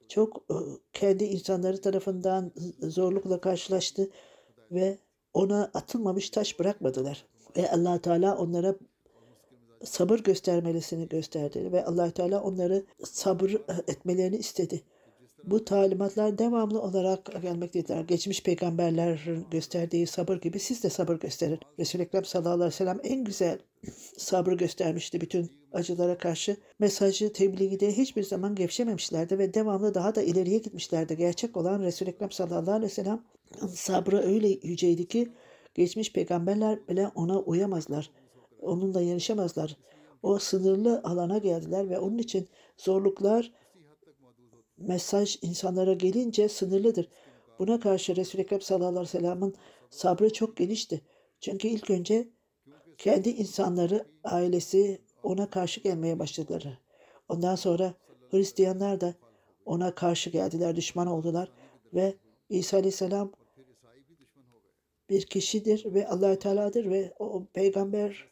çok 0.09 0.37
e, 0.51 0.55
kendi 0.93 1.25
insanları 1.25 1.81
tarafından 1.81 2.53
zorlukla 2.83 3.41
karşılaştı 3.41 4.11
ve 4.71 4.99
ona 5.35 5.71
atılmamış 5.75 6.31
taş 6.31 6.59
bırakmadılar. 6.59 7.27
Ve 7.57 7.71
allah 7.71 7.99
Teala 7.99 8.39
onlara 8.39 8.77
sabır 9.85 10.19
göstermelisini 10.19 11.09
gösterdi 11.09 11.73
ve 11.73 11.85
allah 11.85 12.11
Teala 12.11 12.43
onları 12.43 12.85
sabır 13.05 13.57
etmelerini 13.89 14.37
istedi. 14.37 14.83
Bu 15.45 15.65
talimatlar 15.65 16.39
devamlı 16.39 16.83
olarak 16.83 17.43
gelmektedirler. 17.43 18.01
Geçmiş 18.01 18.43
peygamberlerin 18.43 19.47
gösterdiği 19.51 20.07
sabır 20.07 20.37
gibi 20.37 20.59
siz 20.59 20.83
de 20.83 20.91
sabır 20.91 21.17
gösterin. 21.17 21.61
Resul-i 21.79 22.03
Ekrem 22.03 22.25
sallallahu 22.25 22.55
aleyhi 22.55 22.69
ve 22.69 22.71
sellem 22.71 23.01
en 23.05 23.25
güzel 23.25 23.59
sabır 24.17 24.53
göstermişti 24.53 25.21
bütün 25.21 25.51
acılara 25.73 26.19
karşı. 26.19 26.57
Mesajı 26.79 27.33
tebliğde 27.33 27.93
hiçbir 27.93 28.23
zaman 28.23 28.55
gevşememişlerdi 28.55 29.39
ve 29.39 29.55
devamlı 29.55 29.95
daha 29.95 30.15
da 30.15 30.23
ileriye 30.23 30.59
gitmişlerdi. 30.59 31.17
Gerçek 31.17 31.57
olan 31.57 31.83
Resul-i 31.83 32.11
Ekrem 32.11 32.31
sallallahu 32.31 32.71
aleyhi 32.71 32.91
ve 32.91 32.95
sellem 32.95 33.23
sabrı 33.75 34.19
öyle 34.19 34.49
yüceydi 34.49 35.09
ki 35.09 35.33
geçmiş 35.75 36.13
peygamberler 36.13 36.89
bile 36.89 37.11
ona 37.15 37.41
uyamazlar. 37.41 38.11
Onunla 38.61 39.01
yarışamazlar. 39.03 39.77
O 40.23 40.39
sınırlı 40.39 41.01
alana 41.05 41.39
geldiler 41.39 41.91
ve 41.91 41.99
onun 41.99 42.19
için 42.19 42.49
zorluklar 42.77 43.53
mesaj 44.79 45.39
insanlara 45.43 45.93
gelince 45.93 46.49
sınırlıdır. 46.49 47.09
Buna 47.59 47.81
karşı 47.81 48.17
Resul-i 48.17 48.43
Ekrem 48.43 48.61
sallallahu 48.61 48.89
aleyhi 48.89 49.05
ve 49.05 49.19
sellem'in 49.19 49.55
sabrı 49.91 50.33
çok 50.33 50.57
genişti. 50.57 51.03
Çünkü 51.41 51.69
ilk 51.69 51.91
önce 51.91 52.29
kendi 52.99 53.29
insanları, 53.29 54.07
ailesi 54.25 55.01
ona 55.23 55.51
karşı 55.51 55.81
gelmeye 55.81 56.19
başladılar. 56.19 56.79
Ondan 57.29 57.55
sonra 57.55 57.95
Hristiyanlar 58.31 59.01
da 59.01 59.15
ona 59.65 59.95
karşı 59.95 60.31
geldiler, 60.31 60.77
düşman 60.77 61.07
oldular 61.07 61.53
ve 61.95 62.15
İsa 62.49 62.77
aleyhisselam 62.77 63.33
bir 65.11 65.27
kişidir 65.27 65.95
ve 65.95 66.09
allah 66.09 66.39
Teala'dır 66.39 66.91
ve 66.91 67.15
o 67.19 67.47
peygamber 67.53 68.29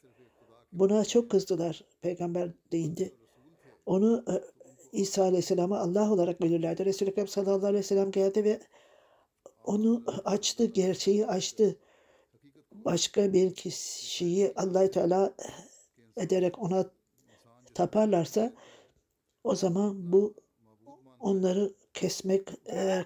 buna 0.73 1.05
çok 1.05 1.31
kızdılar. 1.31 1.85
Peygamber 2.01 2.51
değindi. 2.73 3.15
Onu 3.87 4.25
e, 4.29 4.35
İsa 4.95 5.23
Aleyhisselam'ı 5.23 5.79
Allah 5.79 6.13
olarak 6.13 6.43
belirlerdi. 6.43 6.85
Resul-i 6.85 7.11
Ekrem 7.11 7.29
sallallahu 7.29 7.67
aleyhi 7.67 7.85
ve 7.85 7.87
sellem 7.87 8.11
geldi 8.11 8.45
ve 8.45 8.61
onu 9.65 10.05
açtı, 10.25 10.65
gerçeği 10.65 11.27
açtı. 11.27 11.79
Başka 12.73 13.33
bir 13.33 13.55
kişiyi 13.55 14.53
allah 14.57 14.91
Teala 14.91 15.35
ederek 16.17 16.59
ona 16.59 16.91
taparlarsa 17.75 18.53
o 19.45 19.55
zaman 19.55 20.13
bu 20.13 20.35
onları 21.21 21.75
kesmek 21.95 22.49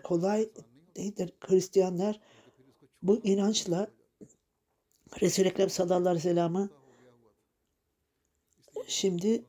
kolay 0.05 0.49
değildir. 0.97 1.33
Hristiyanlar 1.41 2.21
bu 3.03 3.21
inançla 3.25 3.89
Resul-i 5.21 5.49
Ekrem 5.49 5.71
sallallahu 5.71 6.09
aleyhi 6.09 6.17
ve 6.17 6.31
sellem'i 6.31 6.69
şimdi 8.87 9.45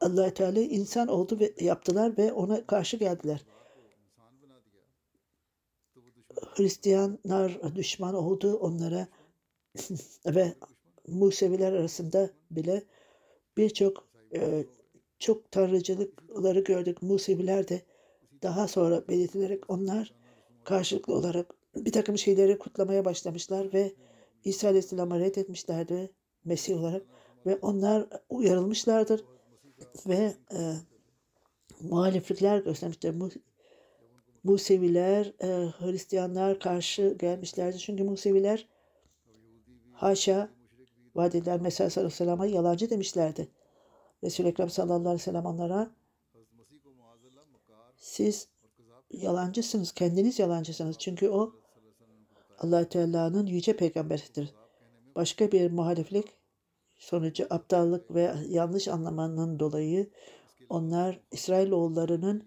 allah 0.00 0.34
Teala 0.34 0.60
insan 0.60 1.08
oldu 1.08 1.40
ve 1.40 1.54
yaptılar 1.60 2.18
ve 2.18 2.32
ona 2.32 2.66
karşı 2.66 2.96
geldiler. 2.96 3.44
Hristiyanlar 6.54 7.74
düşman 7.74 8.14
oldu 8.14 8.56
onlara 8.56 9.08
ve 10.26 10.54
Museviler 11.08 11.72
arasında 11.72 12.30
bile 12.50 12.82
birçok 13.56 14.08
e, 14.34 14.64
çok 15.18 15.50
tanrıcılıkları 15.50 16.60
gördük. 16.60 17.02
Museviler 17.02 17.68
de 17.68 17.82
daha 18.42 18.68
sonra 18.68 19.08
belirtilerek 19.08 19.70
onlar 19.70 20.14
karşılıklı 20.64 21.14
olarak 21.14 21.54
bir 21.76 21.92
takım 21.92 22.18
şeyleri 22.18 22.58
kutlamaya 22.58 23.04
başlamışlar 23.04 23.72
ve 23.72 23.92
İsa 24.44 24.68
Aleyhisselam'ı 24.68 25.20
reddetmişlerdi 25.20 26.10
Mesih 26.44 26.76
olarak 26.76 27.02
ve 27.46 27.56
onlar 27.56 28.06
uyarılmışlardır 28.28 29.24
ve 30.06 30.34
e, 30.52 30.74
muhaliflikler 31.80 32.58
göstermişler. 32.58 33.14
Museviler, 34.44 35.32
e, 35.42 35.72
Hristiyanlar 35.78 36.60
karşı 36.60 37.16
gelmişlerdi. 37.18 37.78
Çünkü 37.78 38.04
Museviler 38.04 38.68
haşa 39.92 40.50
vadediler 41.14 41.60
Mesih 41.60 41.84
Aleyhisselam'a 41.96 42.46
yalancı 42.46 42.90
demişlerdi. 42.90 43.48
Resul-i 44.24 44.48
Ekrem 44.48 44.70
sallallahu 44.70 44.98
aleyhi 44.98 45.14
ve 45.14 45.18
sellem 45.18 45.46
onlara 45.46 45.90
siz 47.96 48.48
yalancısınız, 49.10 49.92
kendiniz 49.92 50.38
yalancısınız. 50.38 50.96
Çünkü 50.98 51.28
o 51.28 51.52
allah 52.58 52.88
Teala'nın 52.88 53.46
yüce 53.46 53.76
peygamberidir. 53.76 54.54
Başka 55.14 55.52
bir 55.52 55.70
muhaliflik 55.70 56.26
sonucu 56.98 57.46
aptallık 57.50 58.14
ve 58.14 58.34
yanlış 58.48 58.88
anlamanın 58.88 59.58
dolayı 59.58 60.10
onlar 60.68 61.20
İsrailoğullarının 61.32 62.44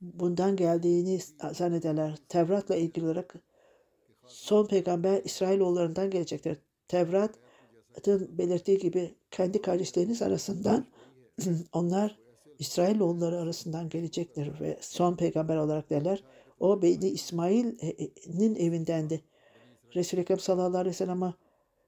bundan 0.00 0.56
geldiğini 0.56 1.20
zannederler. 1.52 2.16
Tevrat'la 2.28 2.76
ilgili 2.76 3.04
olarak 3.04 3.34
son 4.26 4.66
peygamber 4.66 5.22
İsrailoğullarından 5.24 6.10
gelecektir. 6.10 6.58
Tevrat'ın 6.88 8.38
belirttiği 8.38 8.78
gibi 8.78 9.14
kendi 9.30 9.62
kardeşleriniz 9.62 10.22
arasından 10.22 10.86
onlar 11.72 12.18
İsrailoğulları 12.58 13.38
arasından 13.38 13.88
gelecektir 13.88 14.60
ve 14.60 14.78
son 14.80 15.16
peygamber 15.16 15.56
olarak 15.56 15.90
derler. 15.90 16.24
O 16.60 16.82
Beyni 16.82 17.08
İsmail'in 17.08 18.54
evindendi. 18.54 19.22
Resul-i 19.94 20.20
Ekrem 20.20 20.38
sallallahu 20.38 20.78
aleyhi 20.78 20.94
ve 20.94 20.98
sellem'e 20.98 21.34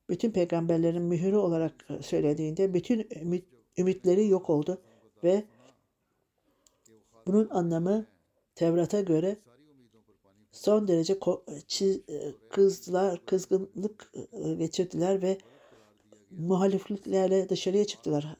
bütün 0.09 0.30
peygamberlerin 0.30 1.02
mühürü 1.02 1.36
olarak 1.36 1.86
e, 1.90 2.02
söylediğinde 2.02 2.74
bütün 2.74 3.09
ümit, 3.20 3.44
ümitleri 3.78 4.28
yok 4.28 4.50
oldu 4.50 4.80
ve 5.24 5.44
bunun 7.26 7.48
anlamı 7.48 8.06
Tevrat'a 8.54 9.00
göre 9.00 9.36
son 10.52 10.88
derece 10.88 11.18
e, 12.09 12.32
kızdılar, 12.50 13.26
kızgınlık 13.26 14.12
e, 14.32 14.54
geçirdiler 14.54 15.22
ve 15.22 15.38
muhalifliklerle 16.30 17.48
dışarıya 17.48 17.84
çıktılar. 17.84 18.36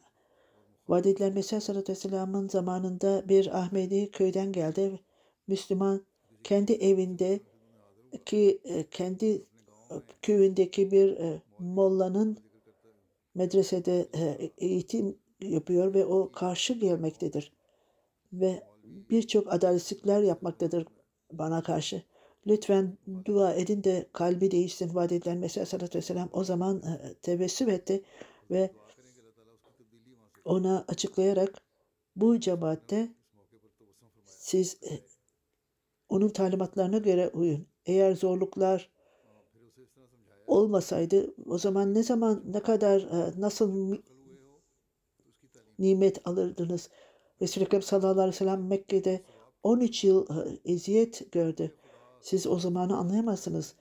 Vadediler 0.89 1.33
Mesih 1.33 1.61
Sallallahu 1.61 1.83
Aleyhi 1.83 2.51
zamanında 2.51 3.29
bir 3.29 3.59
Ahmedi 3.59 4.11
köyden 4.11 4.53
geldi. 4.53 5.01
Müslüman 5.47 6.03
kendi 6.45 6.73
evinde 6.73 7.41
ki 8.27 8.61
kendi 8.91 9.43
köyündeki 10.23 10.91
bir 10.91 11.17
e, 11.17 11.43
mollanın 11.59 12.39
medresede 13.35 14.09
e, 14.15 14.53
eğitim 14.59 15.19
yapıyor 15.41 15.95
ve 15.95 16.05
o 16.05 16.33
karşı 16.33 16.73
gelmektedir. 16.73 17.53
Ve 18.33 18.63
birçok 18.85 19.53
adaletsizlikler 19.53 20.23
yapmaktadır 20.23 20.87
bana 21.33 21.63
karşı. 21.63 22.03
Lütfen 22.47 22.99
dua 23.25 23.55
edin 23.55 23.85
de 23.85 24.09
kalbi 24.13 24.51
değişsin 24.51 24.95
vaat 24.95 25.13
edilen 25.13 25.39
Mesih 25.39 25.61
Aleyhisselatü 25.61 25.99
Vesselam 25.99 26.29
o 26.33 26.45
zaman 26.45 26.83
e, 26.83 27.15
tebessüm 27.15 27.71
etti 27.71 28.03
ve 28.51 28.71
ona 30.45 30.85
açıklayarak 30.89 31.63
bu 32.17 32.41
cemaatte 32.41 33.09
siz 34.25 34.75
e, 34.83 35.01
onun 36.09 36.29
talimatlarına 36.29 36.99
göre 36.99 37.29
uyun. 37.29 37.67
Eğer 37.87 38.15
zorluklar 38.15 38.91
olmasaydı 40.49 41.35
o 41.47 41.59
zaman 41.59 41.95
ne 41.95 42.03
zaman 42.03 42.43
ne 42.47 42.61
kadar 42.61 43.01
e, 43.01 43.41
nasıl 43.41 43.97
nimet 45.79 46.29
alırdınız? 46.29 46.91
Resul-i 47.43 47.65
Ekrem 47.65 47.83
sallallahu 47.83 48.21
aleyhi 48.21 48.29
ve 48.29 48.39
sellem 48.39 48.67
Mekke'de 48.67 49.25
13 49.63 50.05
yıl 50.05 50.27
e, 50.27 50.73
eziyet 50.73 51.33
gördü. 51.33 51.77
Siz 52.21 52.47
o 52.47 52.59
zamanı 52.59 52.97
anlayamazsınız. 52.97 53.75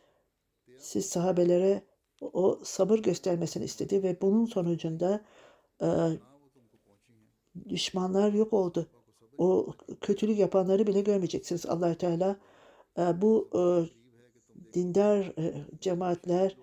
Siz 0.80 1.06
sahabelere 1.06 1.84
o 2.22 2.60
sabır 2.64 3.00
göstermesini 3.00 3.64
istedi 3.64 4.04
ve 4.04 4.22
bunun 4.22 4.46
sonucunda 4.46 5.26
e, 5.82 5.88
düşmanlar 7.70 8.34
yok 8.34 8.54
oldu. 8.54 8.88
O 9.38 9.74
kötülük 10.02 10.40
yapanları 10.40 10.88
bile 10.88 11.02
görmeyeceksiniz. 11.02 11.66
allah 11.66 11.98
Teala 11.98 12.40
bu 12.98 13.50
dindar 14.74 15.20
e, 15.38 15.54
cemaatler 15.82 16.58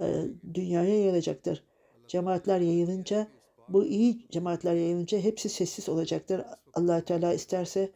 e, 0.00 0.24
dünyaya 0.54 0.98
yayılacaktır. 0.98 1.64
Cemaatler 2.08 2.60
yayılınca 2.60 3.28
bu 3.68 3.84
iyi 3.84 4.26
cemaatler 4.30 4.74
yayılınca 4.74 5.18
hepsi 5.18 5.48
sessiz 5.48 5.88
olacaktır. 5.88 6.42
allah 6.74 7.00
Teala 7.00 7.32
isterse 7.32 7.90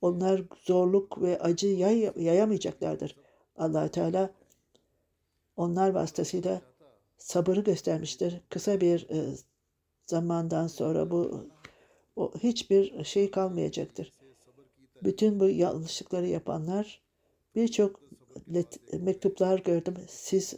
onlar 0.00 0.42
zorluk 0.62 1.22
ve 1.22 1.38
acı 1.38 1.66
yay, 1.66 2.12
yayamayacaklardır. 2.16 3.16
allah 3.56 3.88
Teala 3.88 4.30
onlar 5.56 5.90
vasıtasıyla 5.90 6.60
sabırı 7.18 7.60
göstermiştir. 7.60 8.40
Kısa 8.48 8.80
bir 8.80 9.10
e, 9.10 9.34
zamandan 10.06 10.66
sonra 10.66 11.10
bu 11.10 11.44
o 12.16 12.32
hiçbir 12.42 13.04
şey 13.04 13.30
kalmayacaktır. 13.30 14.12
Bütün 15.02 15.40
bu 15.40 15.48
yanlışlıkları 15.48 16.26
yapanlar 16.26 17.02
birçok 17.54 18.00
let- 18.52 18.98
mektuplar 19.00 19.58
gördüm. 19.58 19.94
Siz 20.08 20.54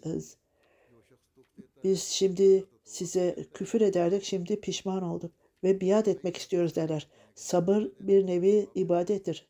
biz 1.84 2.02
şimdi 2.02 2.64
size 2.84 3.36
küfür 3.54 3.80
ederdik, 3.80 4.24
şimdi 4.24 4.60
pişman 4.60 5.02
olduk 5.02 5.32
ve 5.64 5.80
biat 5.80 6.08
etmek 6.08 6.36
istiyoruz 6.36 6.76
derler. 6.76 7.08
Sabır 7.34 7.88
bir 8.00 8.26
nevi 8.26 8.66
ibadettir. 8.74 9.48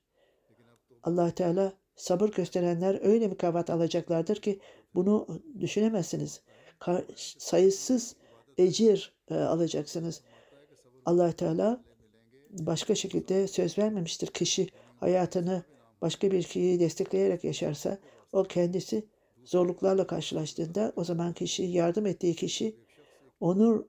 allah 1.02 1.30
Teala 1.30 1.72
sabır 1.96 2.28
gösterenler 2.28 2.98
öyle 3.02 3.28
mükafat 3.28 3.70
alacaklardır 3.70 4.36
ki 4.36 4.60
bunu 4.94 5.42
düşünemezsiniz. 5.60 6.40
Ka- 6.80 7.04
sayısız 7.38 8.16
ecir 8.58 9.14
e, 9.30 9.34
alacaksınız. 9.34 10.22
allah 11.06 11.32
Teala 11.32 11.84
başka 12.50 12.94
şekilde 12.94 13.48
söz 13.48 13.78
vermemiştir. 13.78 14.26
Kişi 14.26 14.68
hayatını 15.00 15.62
başka 16.00 16.30
bir 16.30 16.42
kişiyi 16.42 16.80
destekleyerek 16.80 17.44
yaşarsa 17.44 17.98
o 18.32 18.44
kendisi 18.44 19.06
zorluklarla 19.44 20.06
karşılaştığında 20.06 20.92
o 20.96 21.04
zaman 21.04 21.32
kişi 21.32 21.62
yardım 21.62 22.06
ettiği 22.06 22.34
kişi 22.34 22.76
onur 23.40 23.84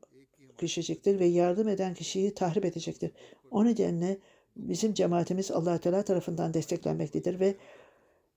düşecektir 0.60 1.20
ve 1.20 1.26
yardım 1.26 1.68
eden 1.68 1.94
kişiyi 1.94 2.34
tahrip 2.34 2.66
edecektir. 2.66 3.12
O 3.52 3.66
nedenle 3.66 4.18
bizim 4.56 4.94
cemaatimiz 4.94 5.52
allah 5.52 5.78
Teala 5.78 6.04
tarafından 6.04 6.54
desteklenmektedir 6.54 7.40
ve 7.40 7.56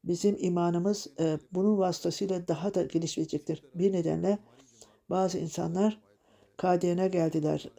bizim 0.04 0.36
imanımız 0.38 1.06
e, 1.20 1.38
bunun 1.52 1.78
vasıtasıyla 1.78 2.48
daha 2.48 2.74
da 2.74 2.82
gelişecektir. 2.82 3.62
Bir 3.74 3.92
nedenle 3.92 4.38
bazı 5.10 5.38
insanlar 5.38 6.00
KDN'e 6.56 7.08
geldiler 7.08 7.70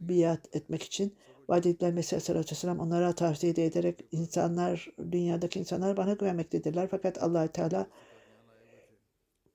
biat 0.00 0.56
etmek 0.56 0.82
için. 0.82 1.14
Vadidler 1.48 1.92
Mesih 1.92 2.16
Aleyhisselatü 2.16 2.50
Vesselam 2.50 2.78
onlara 2.78 3.12
tavsiye 3.12 3.52
ederek 3.52 4.04
insanlar, 4.12 4.90
dünyadaki 5.12 5.58
insanlar 5.58 5.96
bana 5.96 6.12
güvenmektedirler. 6.12 6.88
Fakat 6.90 7.22
allah 7.22 7.48
Teala 7.48 7.86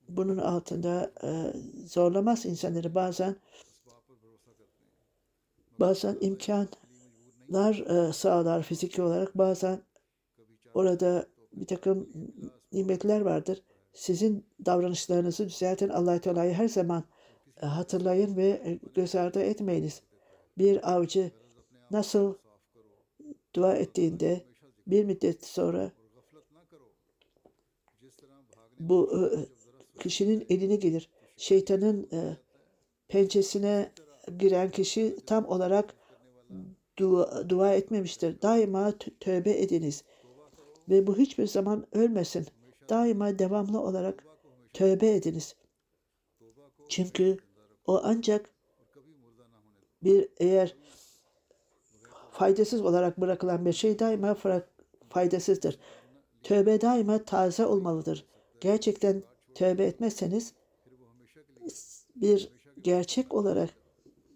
bunun 0.08 0.38
altında 0.38 1.12
e, 1.24 1.52
zorlamaz 1.86 2.46
insanları 2.46 2.94
bazen 2.94 3.36
bazen 5.80 6.16
imkanlar 6.20 7.78
e, 8.08 8.12
sağlar 8.12 8.62
fiziki 8.62 9.02
olarak 9.02 9.38
bazen 9.38 9.80
orada 10.74 11.26
bir 11.52 11.66
takım 11.66 12.08
nimetler 12.72 13.20
vardır. 13.20 13.62
Sizin 13.92 14.46
davranışlarınızı 14.66 15.48
düzeltin. 15.48 15.88
allah 15.88 16.20
Teala'yı 16.20 16.52
her 16.52 16.68
zaman 16.68 17.04
e, 17.62 17.66
hatırlayın 17.66 18.36
ve 18.36 18.78
göz 18.94 19.14
ardı 19.14 19.40
etmeyiniz. 19.40 20.02
Bir 20.58 20.92
avcı 20.92 21.30
nasıl 21.92 22.34
dua 23.54 23.76
ettiğinde 23.76 24.44
bir 24.86 25.04
müddet 25.04 25.44
sonra 25.46 25.92
bu 28.80 29.10
e, 29.16 29.20
kişinin 29.98 30.46
eline 30.48 30.76
gelir. 30.76 31.10
Şeytanın 31.36 32.08
e, 32.12 32.36
pençesine 33.08 33.92
giren 34.38 34.70
kişi 34.70 35.16
tam 35.26 35.44
olarak 35.46 35.94
dua, 36.98 37.48
dua 37.48 37.74
etmemiştir. 37.74 38.42
Daima 38.42 38.92
tövbe 39.20 39.62
ediniz. 39.62 40.04
Ve 40.88 41.06
bu 41.06 41.18
hiçbir 41.18 41.46
zaman 41.46 41.86
ölmesin. 41.92 42.46
Daima 42.88 43.38
devamlı 43.38 43.80
olarak 43.80 44.26
tövbe 44.72 45.14
ediniz. 45.14 45.56
Çünkü 46.88 47.38
o 47.86 48.00
ancak 48.04 48.50
bir 50.02 50.28
eğer 50.36 50.76
faydasız 52.32 52.80
olarak 52.80 53.20
bırakılan 53.20 53.66
bir 53.66 53.72
şey 53.72 53.98
daima 53.98 54.36
faydasızdır. 55.08 55.78
Tövbe 56.42 56.80
daima 56.80 57.24
taze 57.24 57.66
olmalıdır. 57.66 58.26
Gerçekten 58.60 59.22
tövbe 59.54 59.84
etmezseniz 59.84 60.52
bir 62.16 62.52
gerçek 62.82 63.34
olarak 63.34 63.70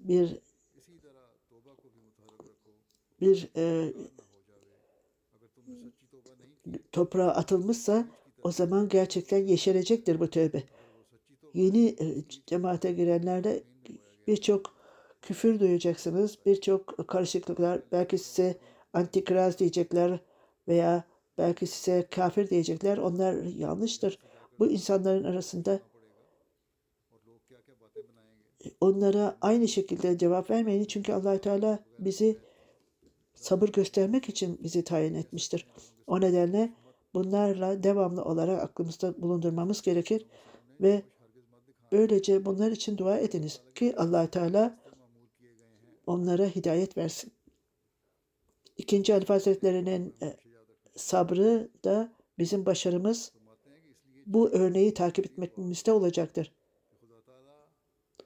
bir 0.01 0.39
bir 3.21 3.51
e, 3.57 3.93
toprağa 6.93 7.31
atılmışsa 7.31 8.07
o 8.43 8.53
zaman 8.53 8.89
gerçekten 8.89 9.39
yeşerecektir 9.39 10.21
bu 10.21 10.31
tövbe. 10.31 10.63
Yeni 11.55 11.87
e, 11.89 12.25
cemaate 12.47 12.93
girenlerde 12.93 13.63
birçok 14.27 14.76
küfür 15.27 15.61
duyacaksınız, 15.61 16.39
birçok 16.47 17.09
karışıklıklar, 17.09 17.81
belki 17.93 18.19
size 18.19 18.57
antikraz 18.93 19.59
diyecekler 19.59 20.21
veya 20.69 21.05
belki 21.39 21.67
size 21.67 22.07
kafir 22.11 22.51
diyecekler. 22.51 22.99
Onlar 22.99 23.35
yanlıştır. 23.43 24.19
Bu 24.59 24.67
insanların 24.67 25.25
arasında 25.25 25.81
onlara 28.81 29.37
aynı 29.41 29.69
şekilde 29.69 30.19
cevap 30.19 30.51
vermeyin. 30.51 30.85
Çünkü 30.85 31.13
allah 31.13 31.41
Teala 31.41 31.79
bizi 31.99 32.39
sabır 33.35 33.69
göstermek 33.69 34.29
için 34.29 34.59
bizi 34.63 34.85
tayin 34.85 35.15
etmiştir. 35.15 35.67
O 36.07 36.21
nedenle 36.21 36.73
bunlarla 37.15 37.83
devamlı 37.83 38.25
olarak 38.25 38.63
aklımızda 38.63 39.23
bulundurmamız 39.23 39.83
gerekir 39.83 40.27
ve 40.81 41.03
böylece 41.93 42.45
bunlar 42.45 42.71
için 42.71 42.99
dua 42.99 43.19
ediniz 43.19 43.61
ki 43.75 43.95
allah 43.97 44.31
Teala 44.31 44.86
onlara 46.07 46.47
hidayet 46.47 46.97
versin. 46.97 47.33
İkinci 48.77 49.15
Alif 49.15 49.31
Hazretleri'nin 49.31 50.15
e, 50.23 50.37
sabrı 50.97 51.69
da 51.85 52.13
bizim 52.39 52.67
başarımız 52.67 53.33
bu 54.27 54.51
örneği 54.51 54.95
takip 54.95 55.27
etmekimizde 55.27 55.93
olacaktır 55.93 56.53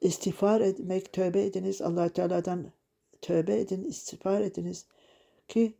istiğfar 0.00 0.60
etmek, 0.60 1.12
tövbe 1.12 1.44
ediniz. 1.44 1.82
allah 1.82 2.08
Teala'dan 2.08 2.66
tövbe 3.22 3.60
edin, 3.60 3.84
istiğfar 3.84 4.40
ediniz 4.40 4.86
ki 5.48 5.74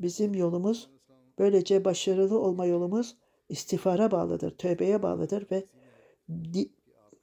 bizim 0.00 0.34
yolumuz 0.34 0.90
böylece 1.38 1.84
başarılı 1.84 2.38
olma 2.38 2.66
yolumuz 2.66 3.16
istiğfara 3.48 4.10
bağlıdır, 4.10 4.50
tövbeye 4.50 5.02
bağlıdır 5.02 5.46
ve 5.50 5.64
di, 6.30 6.70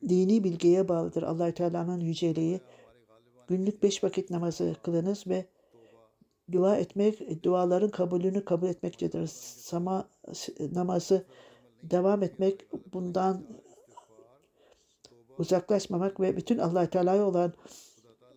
dini 0.10 0.44
bilgiye 0.44 0.88
bağlıdır. 0.90 1.24
allah 1.24 1.54
Teala'nın 1.54 2.00
yüceliği. 2.00 2.62
Günlük 3.50 3.84
beş 3.84 4.04
vakit 4.04 4.30
namazı 4.30 4.76
kılınız 4.84 5.28
ve 5.28 5.46
dua 6.52 6.78
etmek, 6.78 7.44
duaların 7.44 7.90
kabulünü 7.90 8.46
kabul 8.46 8.68
etmektedir. 8.68 9.28
Sama 9.58 10.08
namazı 10.76 11.26
devam 11.84 12.24
etmek 12.24 12.68
bundan 12.94 13.44
uzaklaşmamak 15.38 16.20
ve 16.20 16.38
bütün 16.38 16.58
allah 16.58 16.90
Teala'ya 16.90 17.26
olan 17.26 17.54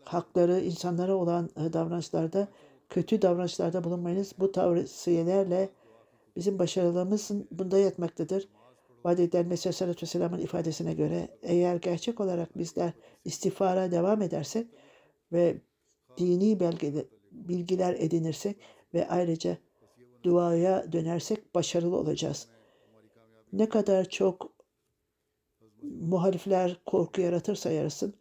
hakları, 0.05 0.61
insanlara 0.61 1.15
olan 1.15 1.51
e, 1.57 1.73
davranışlarda, 1.73 2.49
kötü 2.89 3.23
davranışlarda 3.23 3.85
bulunmayınız. 3.85 4.33
Bu 4.39 4.53
tavsiyelerle 4.53 5.69
bizim 6.37 6.59
başarılarımızın 6.59 7.49
bunda 7.51 7.79
yatmaktadır. 7.79 8.49
Vaad 9.05 9.19
edilen 9.19 9.47
Mesih 9.47 9.67
Aleyhisselatü 9.67 10.03
Vesselam'ın 10.03 10.39
ifadesine 10.39 10.95
göre 10.95 11.29
eğer 11.43 11.77
gerçek 11.77 12.21
olarak 12.21 12.59
bizler 12.59 12.93
istiğfara 13.25 13.91
devam 13.91 14.23
edersek 14.23 14.67
ve 15.33 15.57
dini 16.19 16.61
belgeler, 16.61 17.05
bilgiler 17.33 17.95
edinirsek 17.99 18.57
ve 18.95 19.09
ayrıca 19.09 19.59
duaya 20.23 20.93
dönersek 20.93 21.55
başarılı 21.55 21.97
olacağız. 21.97 22.49
Ne 23.53 23.69
kadar 23.69 24.09
çok 24.09 24.53
muhalifler 25.83 26.81
korku 26.87 27.21
yaratırsa 27.21 27.71
yarasın 27.71 28.15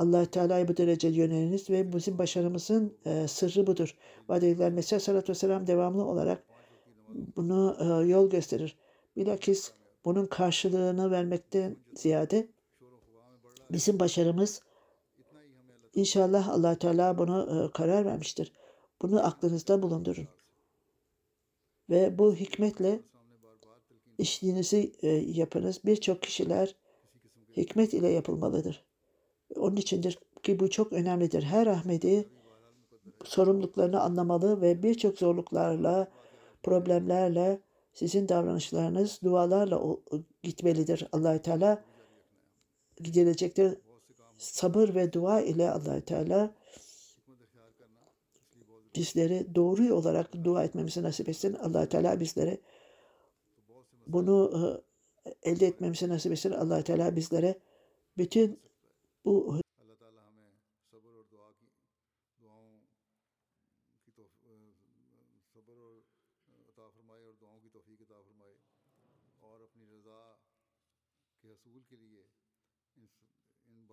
allah 0.00 0.26
Teala'ya 0.26 0.68
bu 0.68 0.76
derece 0.76 1.08
yöneliniz 1.08 1.70
ve 1.70 1.92
bizim 1.92 2.18
başarımızın 2.18 2.94
e, 3.06 3.28
sırrı 3.28 3.66
budur. 3.66 3.96
Vadeliler 4.28 4.72
Mesih 4.72 4.92
Aleyhisselatü 4.92 5.32
Vesselam 5.32 5.66
devamlı 5.66 6.04
olarak 6.04 6.44
bunu 7.36 7.76
e, 7.80 8.08
yol 8.08 8.30
gösterir. 8.30 8.76
Bilakis 9.16 9.72
bunun 10.04 10.26
karşılığını 10.26 11.10
vermekten 11.10 11.76
ziyade 11.94 12.48
bizim 13.70 14.00
başarımız 14.00 14.62
inşallah 15.94 16.48
allah 16.48 16.78
Teala 16.78 17.18
bunu 17.18 17.66
e, 17.68 17.72
karar 17.72 18.04
vermiştir. 18.04 18.52
Bunu 19.02 19.26
aklınızda 19.26 19.82
bulundurun. 19.82 20.28
Ve 21.90 22.18
bu 22.18 22.34
hikmetle 22.34 23.00
işliğinizi 24.18 24.92
e, 25.02 25.08
yapınız. 25.08 25.80
Birçok 25.84 26.22
kişiler 26.22 26.76
hikmet 27.56 27.94
ile 27.94 28.08
yapılmalıdır. 28.08 28.84
Onun 29.56 29.76
içindir 29.76 30.18
ki 30.42 30.60
bu 30.60 30.70
çok 30.70 30.92
önemlidir. 30.92 31.42
Her 31.42 31.66
Ahmedi 31.66 32.28
sorumluluklarını 33.24 34.00
anlamalı 34.00 34.60
ve 34.60 34.82
birçok 34.82 35.18
zorluklarla, 35.18 36.10
problemlerle 36.62 37.60
Sizin 37.92 38.28
davranışlarınız 38.28 39.20
dualarla 39.24 39.80
gitmelidir. 40.42 41.08
Allahü 41.12 41.42
Teala 41.42 41.84
gidilecektir. 42.96 43.78
Sabır 44.40 44.94
ve 44.94 45.12
dua 45.12 45.40
ile 45.40 45.70
Allahü 45.70 46.00
Teala 46.04 46.54
bizleri 48.96 49.54
doğru 49.54 49.94
olarak 49.94 50.44
dua 50.44 50.64
etmemizi 50.64 51.02
nasip 51.02 51.28
etsin. 51.28 51.54
Allahü 51.54 51.88
Teala 51.88 52.20
bizlere 52.20 52.58
bunu 54.06 54.52
e, 55.24 55.50
elde 55.50 55.66
etmemizi 55.66 56.08
nasip 56.08 56.32
etsin. 56.32 56.52
Allahü 56.52 56.82
Teala 56.82 57.16
bizlere 57.16 57.58
bütün 58.18 58.60
bu 59.24 59.60